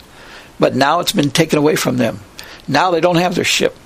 [0.60, 2.20] But now it's been taken away from them.
[2.68, 3.76] Now they don't have their ship.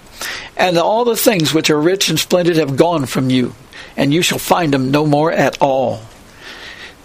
[0.57, 3.55] And all the things which are rich and splendid have gone from you,
[3.97, 6.01] and you shall find them no more at all.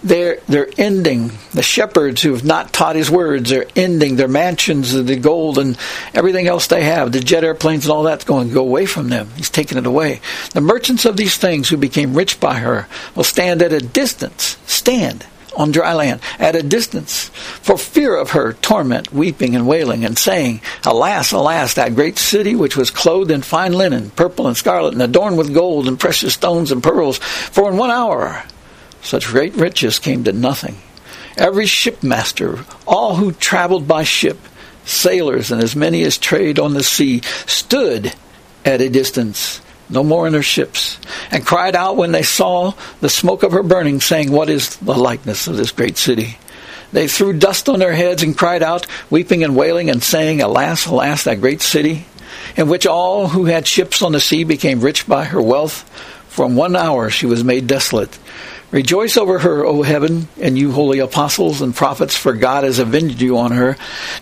[0.02, 1.32] They're they're ending.
[1.52, 5.78] The shepherds who have not taught his words they're ending their mansions the gold and
[6.12, 9.08] everything else they have the jet airplanes and all that's going to go away from
[9.08, 9.30] them.
[9.34, 10.20] He's taking it away.
[10.52, 14.58] The merchants of these things who became rich by her will stand at a distance.
[14.66, 15.24] Stand
[15.56, 17.28] on dry land at a distance
[17.62, 22.54] for fear of her torment weeping and wailing and saying alas alas that great city
[22.54, 26.34] which was clothed in fine linen purple and scarlet and adorned with gold and precious
[26.34, 28.44] stones and pearls for in one hour
[29.04, 30.76] such great riches came to nothing.
[31.36, 34.38] Every shipmaster, all who traveled by ship,
[34.86, 38.14] sailors, and as many as trade on the sea, stood
[38.64, 40.98] at a distance, no more in their ships,
[41.30, 44.94] and cried out when they saw the smoke of her burning, saying, What is the
[44.94, 46.38] likeness of this great city?
[46.92, 50.86] They threw dust on their heads and cried out, weeping and wailing, and saying, Alas,
[50.86, 52.06] alas, that great city,
[52.56, 55.88] in which all who had ships on the sea became rich by her wealth.
[56.28, 58.18] From one hour she was made desolate
[58.74, 63.20] Rejoice over her, O heaven, and you holy apostles and prophets, for God has avenged
[63.20, 63.76] you on her.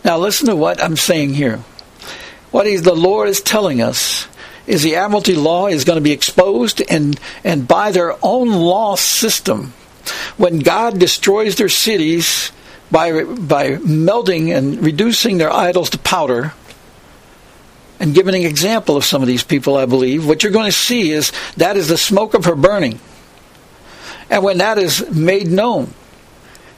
[0.05, 1.57] Now listen to what I'm saying here.
[2.51, 4.29] What the Lord is telling us
[4.67, 8.95] is the admiralty law is going to be exposed and, and by their own law
[8.97, 9.73] system,
[10.37, 12.53] when God destroys their cities
[12.91, 16.53] by, by melting and reducing their idols to powder,
[18.03, 20.77] and giving an example of some of these people, I believe, what you're going to
[20.77, 22.99] see is that is the smoke of her burning.
[24.29, 25.95] And when that is made known,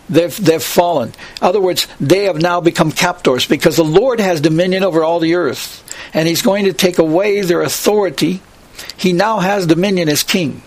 [0.09, 1.09] they've, they've fallen.
[1.09, 5.20] In other words, they have now become captors because the Lord has dominion over all
[5.20, 5.82] the earth.
[6.12, 8.40] And He's going to take away their authority.
[8.96, 10.62] He now has dominion as king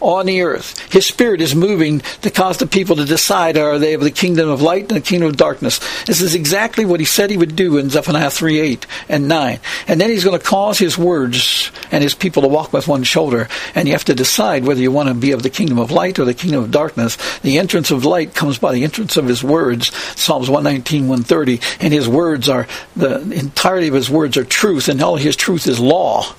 [0.00, 0.92] on the earth.
[0.92, 4.48] His spirit is moving to cause the people to decide are they of the kingdom
[4.48, 5.78] of light and the kingdom of darkness.
[6.04, 9.60] This is exactly what he said he would do in Zephaniah 3 8 and 9.
[9.86, 13.02] And then he's going to cause his words and his people to walk with one
[13.02, 13.48] shoulder.
[13.74, 16.18] And you have to decide whether you want to be of the kingdom of light
[16.18, 17.16] or the kingdom of darkness.
[17.40, 21.60] The entrance of light comes by the entrance of his words, Psalms 119, 130.
[21.80, 25.66] And his words are, the entirety of his words are truth, and all his truth
[25.66, 26.34] is law.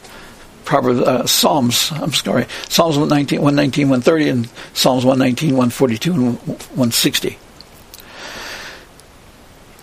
[0.70, 7.40] Proverbs, uh, Psalms, I'm sorry, Psalms 119, 119, 130, and Psalms 119, 142, and 160.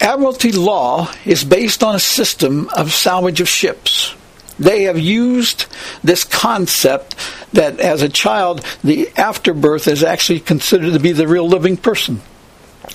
[0.01, 4.15] Admiralty law is based on a system of salvage of ships.
[4.61, 5.67] They have used
[6.05, 7.17] this concept
[7.53, 12.21] that as a child, the afterbirth is actually considered to be the real living person,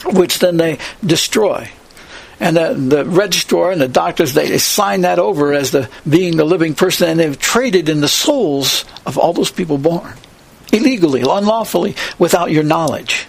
[0.05, 1.69] which then they destroy
[2.41, 6.43] and the, the registrar and the doctors they sign that over as the being the
[6.43, 10.13] living person, and they've traded in the souls of all those people born
[10.73, 13.27] illegally, unlawfully, without your knowledge.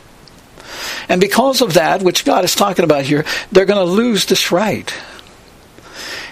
[1.09, 4.51] And because of that, which God is talking about here, they're going to lose this
[4.53, 4.93] right.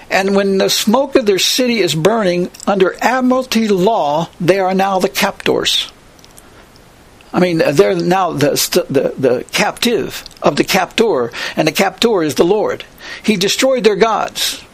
[0.08, 4.98] And when the smoke of their city is burning under admiralty law, they are now
[4.98, 5.92] the captors.
[7.32, 8.50] I mean, they're now the,
[8.90, 12.84] the, the captive of the captor, and the captor is the Lord.
[13.22, 14.64] He destroyed their gods.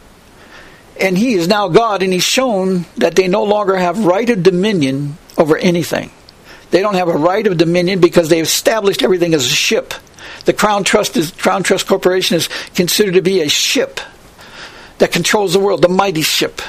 [0.99, 4.41] And he is now God, and he's shown that they no longer have right of
[4.41, 6.09] dominion over anything.
[6.71, 9.93] They don't have a right of dominion because they've established everything as a ship.
[10.45, 13.99] The Crown Trust is, Crown Trust Corporation is considered to be a ship
[14.97, 16.61] that controls the world, the mighty ship.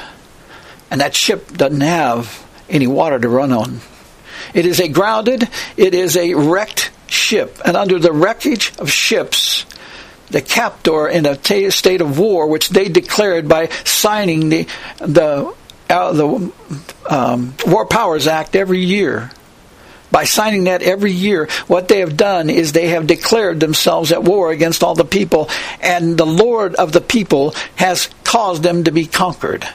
[0.91, 3.81] And that ship doesn't have any water to run on.
[4.53, 5.47] It is a grounded,
[5.77, 7.59] it is a wrecked ship.
[7.65, 9.65] And under the wreckage of ships,
[10.29, 14.67] the captor in a t- state of war, which they declared by signing the
[14.99, 15.53] the
[15.89, 16.51] uh, the
[17.09, 19.31] um, War Powers Act every year.
[20.11, 24.23] By signing that every year, what they have done is they have declared themselves at
[24.23, 25.49] war against all the people,
[25.81, 29.67] and the Lord of the people has caused them to be conquered.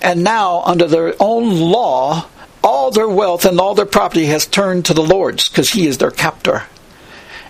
[0.00, 2.28] And now, under their own law,
[2.66, 5.98] all their wealth and all their property has turned to the Lord's because He is
[5.98, 6.64] their captor.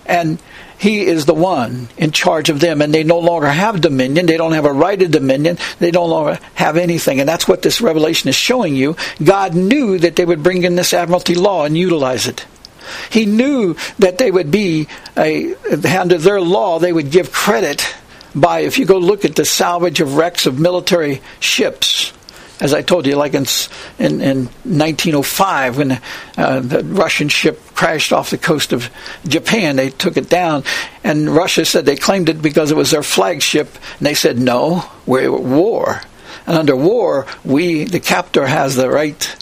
[0.05, 0.37] And
[0.77, 4.27] He is the one in charge of them, and they no longer have dominion.
[4.27, 5.57] They don't have a right of dominion.
[5.79, 7.19] They no longer have anything.
[7.19, 8.95] And that's what this revelation is showing you.
[9.23, 12.45] God knew that they would bring in this admiralty law and utilize it.
[13.09, 14.87] He knew that they would be,
[15.17, 17.83] a, under their law, they would give credit
[18.35, 22.13] by, if you go look at the salvage of wrecks of military ships,
[22.59, 23.45] as I told you, like in
[23.99, 26.01] in, in 1905 when
[26.37, 28.89] uh, the Russian ship crashed off the coast of
[29.27, 30.63] Japan, they took it down,
[31.03, 34.89] and Russia said they claimed it because it was their flagship, and they said no,
[35.05, 36.01] we're at war,
[36.47, 39.35] and under war, we the captor has the right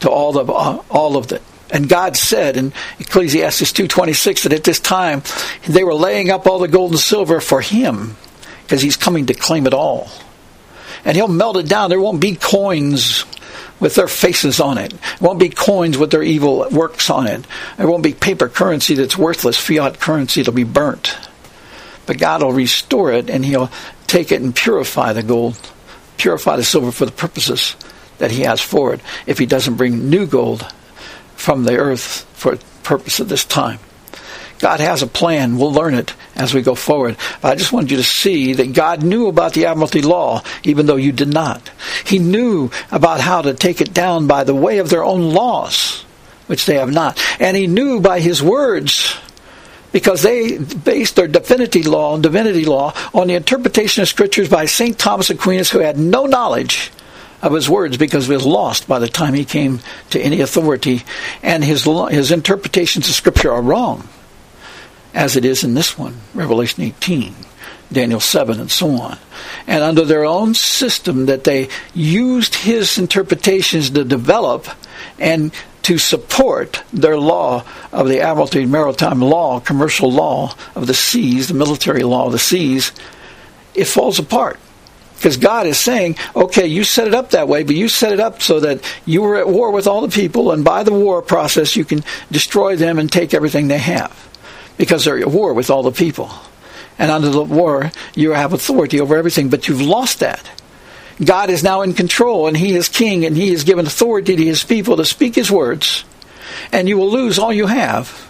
[0.00, 1.42] to all of uh, all of it.
[1.72, 5.22] And God said in Ecclesiastes 2:26 that at this time
[5.68, 8.16] they were laying up all the gold and silver for Him,
[8.62, 10.10] because He's coming to claim it all.
[11.04, 11.90] And he'll melt it down.
[11.90, 13.24] There won't be coins
[13.78, 14.92] with their faces on it.
[14.92, 17.44] It won't be coins with their evil works on it.
[17.76, 20.42] There won't be paper currency that's worthless, fiat currency.
[20.42, 21.16] It'll be burnt.
[22.06, 23.70] But God will restore it and he'll
[24.06, 25.56] take it and purify the gold,
[26.18, 27.76] purify the silver for the purposes
[28.18, 30.66] that he has for it if he doesn't bring new gold
[31.36, 33.78] from the earth for the purpose of this time.
[34.60, 35.56] God has a plan.
[35.56, 37.16] We'll learn it as we go forward.
[37.40, 40.86] But I just wanted you to see that God knew about the Admiralty Law, even
[40.86, 41.70] though you did not.
[42.04, 46.02] He knew about how to take it down by the way of their own laws,
[46.46, 47.18] which they have not.
[47.40, 49.16] And He knew by His words,
[49.92, 54.66] because they based their divinity law, and divinity law, on the interpretation of scriptures by
[54.66, 54.98] St.
[54.98, 56.92] Thomas Aquinas, who had no knowledge
[57.42, 59.80] of his words because he was lost by the time he came
[60.10, 61.02] to any authority,
[61.42, 64.06] and his his interpretations of Scripture are wrong,
[65.14, 67.34] as it is in this one, Revelation 18,
[67.92, 69.18] Daniel 7, and so on.
[69.66, 74.68] And under their own system, that they used his interpretations to develop
[75.18, 75.52] and
[75.82, 81.54] to support their law of the Admiralty Maritime Law, commercial law of the seas, the
[81.54, 82.92] military law of the seas,
[83.74, 84.58] it falls apart.
[85.16, 88.20] Because God is saying, okay, you set it up that way, but you set it
[88.20, 91.20] up so that you were at war with all the people, and by the war
[91.20, 94.29] process, you can destroy them and take everything they have.
[94.80, 96.30] Because they're at war with all the people.
[96.98, 100.50] And under the war, you have authority over everything, but you've lost that.
[101.22, 104.44] God is now in control, and He is king, and He has given authority to
[104.44, 106.04] His people to speak His words,
[106.72, 108.26] and you will lose all you have.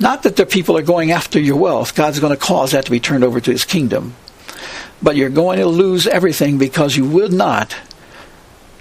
[0.00, 1.94] Not that the people are going after your wealth.
[1.94, 4.14] God's going to cause that to be turned over to His kingdom
[5.02, 7.76] but you're going to lose everything because you would not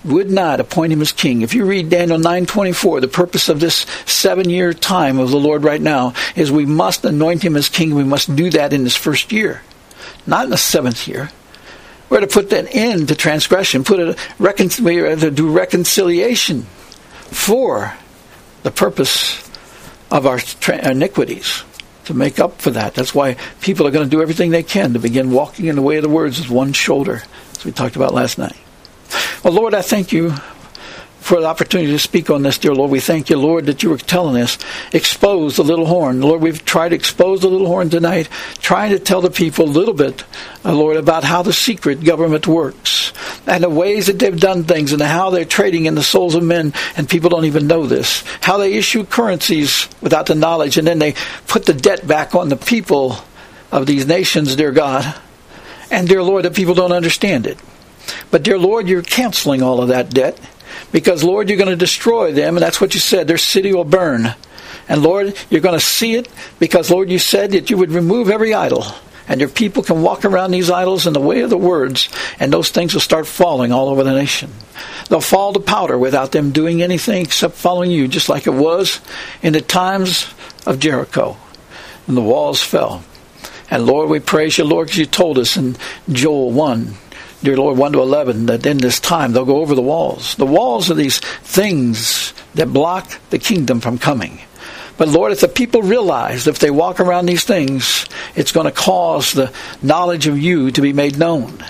[0.03, 1.41] would not appoint him as king.
[1.41, 5.81] If you read Daniel 9:24, the purpose of this 7-year time of the Lord right
[5.81, 7.93] now is we must anoint him as king.
[7.93, 9.61] We must do that in this first year,
[10.25, 11.29] not in the 7th year.
[12.09, 16.63] We're to put an end to transgression, put a recon- to do reconciliation
[17.29, 17.93] for
[18.63, 19.47] the purpose
[20.09, 21.63] of our tra- iniquities
[22.05, 22.95] to make up for that.
[22.95, 25.81] That's why people are going to do everything they can to begin walking in the
[25.81, 28.57] way of the words with one shoulder, as we talked about last night.
[29.43, 30.33] Well, Lord, I thank you
[31.21, 32.89] for the opportunity to speak on this, dear Lord.
[32.89, 34.57] We thank you, Lord, that you were telling us,
[34.91, 36.19] expose the little horn.
[36.19, 38.27] Lord, we've tried to expose the little horn tonight,
[38.59, 40.23] trying to tell the people a little bit,
[40.65, 43.13] uh, Lord, about how the secret government works
[43.45, 46.43] and the ways that they've done things and how they're trading in the souls of
[46.43, 48.23] men, and people don't even know this.
[48.41, 51.13] How they issue currencies without the knowledge, and then they
[51.47, 53.17] put the debt back on the people
[53.71, 55.15] of these nations, dear God.
[55.91, 57.59] And, dear Lord, the people don't understand it.
[58.29, 60.39] But, dear Lord, you're canceling all of that debt
[60.91, 63.27] because, Lord, you're going to destroy them, and that's what you said.
[63.27, 64.35] Their city will burn.
[64.87, 66.27] And, Lord, you're going to see it
[66.59, 68.85] because, Lord, you said that you would remove every idol.
[69.27, 72.51] And your people can walk around these idols in the way of the words, and
[72.51, 74.51] those things will start falling all over the nation.
[75.07, 78.99] They'll fall to powder without them doing anything except following you, just like it was
[79.41, 80.33] in the times
[80.65, 81.37] of Jericho.
[82.07, 83.03] And the walls fell.
[83.69, 85.77] And Lord, we praise you, Lord, because you told us in
[86.09, 86.95] Joel 1
[87.43, 90.35] dear Lord, 1 to 11, that in this time they'll go over the walls.
[90.35, 94.39] The walls are these things that block the kingdom from coming.
[94.97, 98.71] But Lord, if the people realize if they walk around these things, it's going to
[98.71, 101.63] cause the knowledge of you to be made known.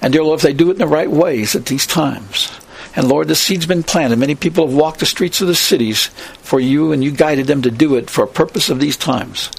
[0.00, 2.50] And dear Lord, if they do it in the right ways at these times.
[2.94, 4.18] And Lord, the seed's been planted.
[4.18, 6.06] Many people have walked the streets of the cities
[6.40, 9.50] for you, and you guided them to do it for a purpose of these times.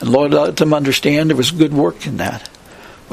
[0.00, 2.50] And Lord, let them understand there was good work in that.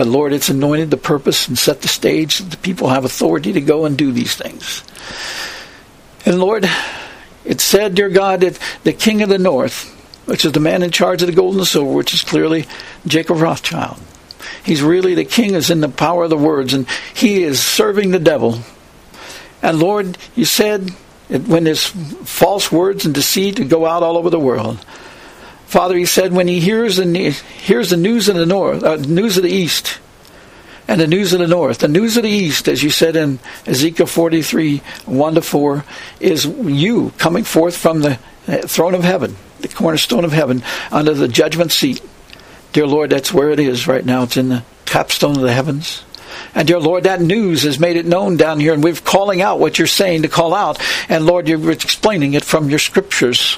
[0.01, 3.53] But Lord, it's anointed the purpose and set the stage that the people have authority
[3.53, 4.83] to go and do these things.
[6.25, 6.67] And Lord,
[7.45, 9.93] it said, dear God, that the king of the north,
[10.25, 12.65] which is the man in charge of the gold and silver, which is clearly
[13.05, 13.99] Jacob Rothschild,
[14.63, 18.09] he's really the king is in the power of the words, and he is serving
[18.09, 18.57] the devil.
[19.61, 20.89] And Lord, you said
[21.27, 24.83] that when there's false words and deceit go out all over the world,
[25.71, 29.37] Father, he said, when he hears the, hears the news of the north, uh, news
[29.37, 30.01] of the east,
[30.85, 33.39] and the news of the north, the news of the east, as you said in
[33.65, 35.85] Ezekiel 43, 1 to 4,
[36.19, 38.19] is you coming forth from the
[38.49, 40.61] uh, throne of heaven, the cornerstone of heaven,
[40.91, 42.01] under the judgment seat.
[42.73, 44.23] Dear Lord, that's where it is right now.
[44.23, 46.03] It's in the capstone of the heavens.
[46.53, 49.61] And dear Lord, that news has made it known down here, and we're calling out
[49.61, 50.81] what you're saying to call out.
[51.07, 53.57] And Lord, you're explaining it from your scriptures.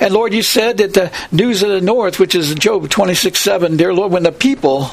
[0.00, 3.76] And Lord, you said that the news of the north, which is Job 26 7,
[3.76, 4.90] dear Lord, when the people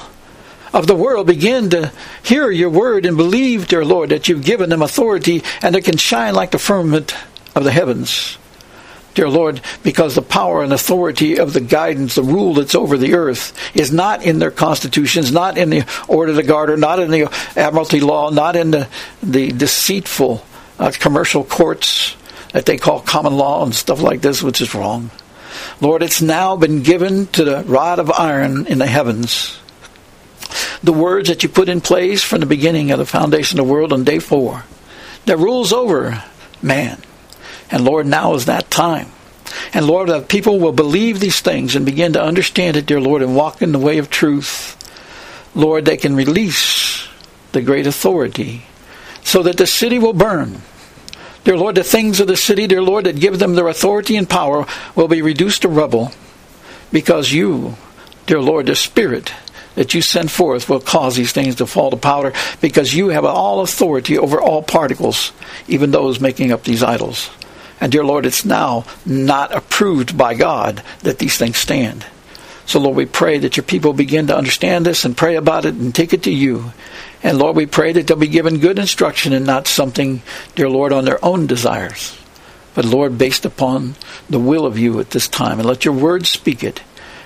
[0.73, 1.91] of the world begin to
[2.23, 5.97] hear your word and believe, dear Lord, that you've given them authority and they can
[5.97, 7.15] shine like the firmament
[7.55, 8.38] of the heavens.
[9.14, 13.14] dear Lord, because the power and authority of the guidance, the rule that's over the
[13.14, 17.11] earth, is not in their constitutions, not in the order of the garter, not in
[17.11, 18.88] the admiralty law, not in the,
[19.22, 20.43] the deceitful
[20.80, 22.15] uh, commercial courts
[22.53, 25.11] that they call common law and stuff like this, which is wrong.
[25.81, 29.59] Lord, it's now been given to the rod of iron in the heavens.
[30.81, 33.71] The words that you put in place from the beginning of the foundation of the
[33.71, 34.63] world on day four
[35.25, 36.23] that rules over
[36.61, 36.99] man.
[37.71, 39.07] And Lord, now is that time.
[39.73, 43.21] And Lord, that people will believe these things and begin to understand it, dear Lord,
[43.21, 44.77] and walk in the way of truth.
[45.55, 47.07] Lord, they can release
[47.51, 48.65] the great authority
[49.23, 50.61] so that the city will burn.
[51.44, 54.30] Dear Lord, the things of the city, dear Lord, that give them their authority and
[54.30, 54.65] power
[54.95, 56.11] will be reduced to rubble
[56.91, 57.76] because you,
[58.28, 59.34] dear Lord, the Spirit
[59.76, 63.26] that you send forth will cause these things to fall to powder because you have
[63.26, 65.34] all authority over all particles,
[65.68, 67.30] even those making up these idols.
[67.82, 72.06] And dear Lord, it's now not approved by God that these things stand.
[72.65, 75.76] So Lord, we pray that your people begin to understand this and pray about it
[75.76, 76.72] and take it to you.
[77.22, 80.22] And Lord, we pray that they'll be given good instruction and not something,
[80.56, 82.18] dear Lord, on their own desires.
[82.73, 83.95] But Lord, based upon
[84.30, 85.60] the will of you at this time.
[85.60, 86.81] And let your word speak it.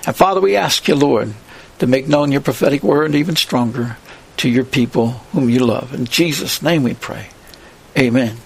[0.06, 1.34] And Father, we ask you, Lord,
[1.78, 3.96] to make known your prophetic word even stronger
[4.38, 5.94] to your people whom you love.
[5.94, 7.28] In Jesus' name we pray.
[7.96, 8.36] Amen.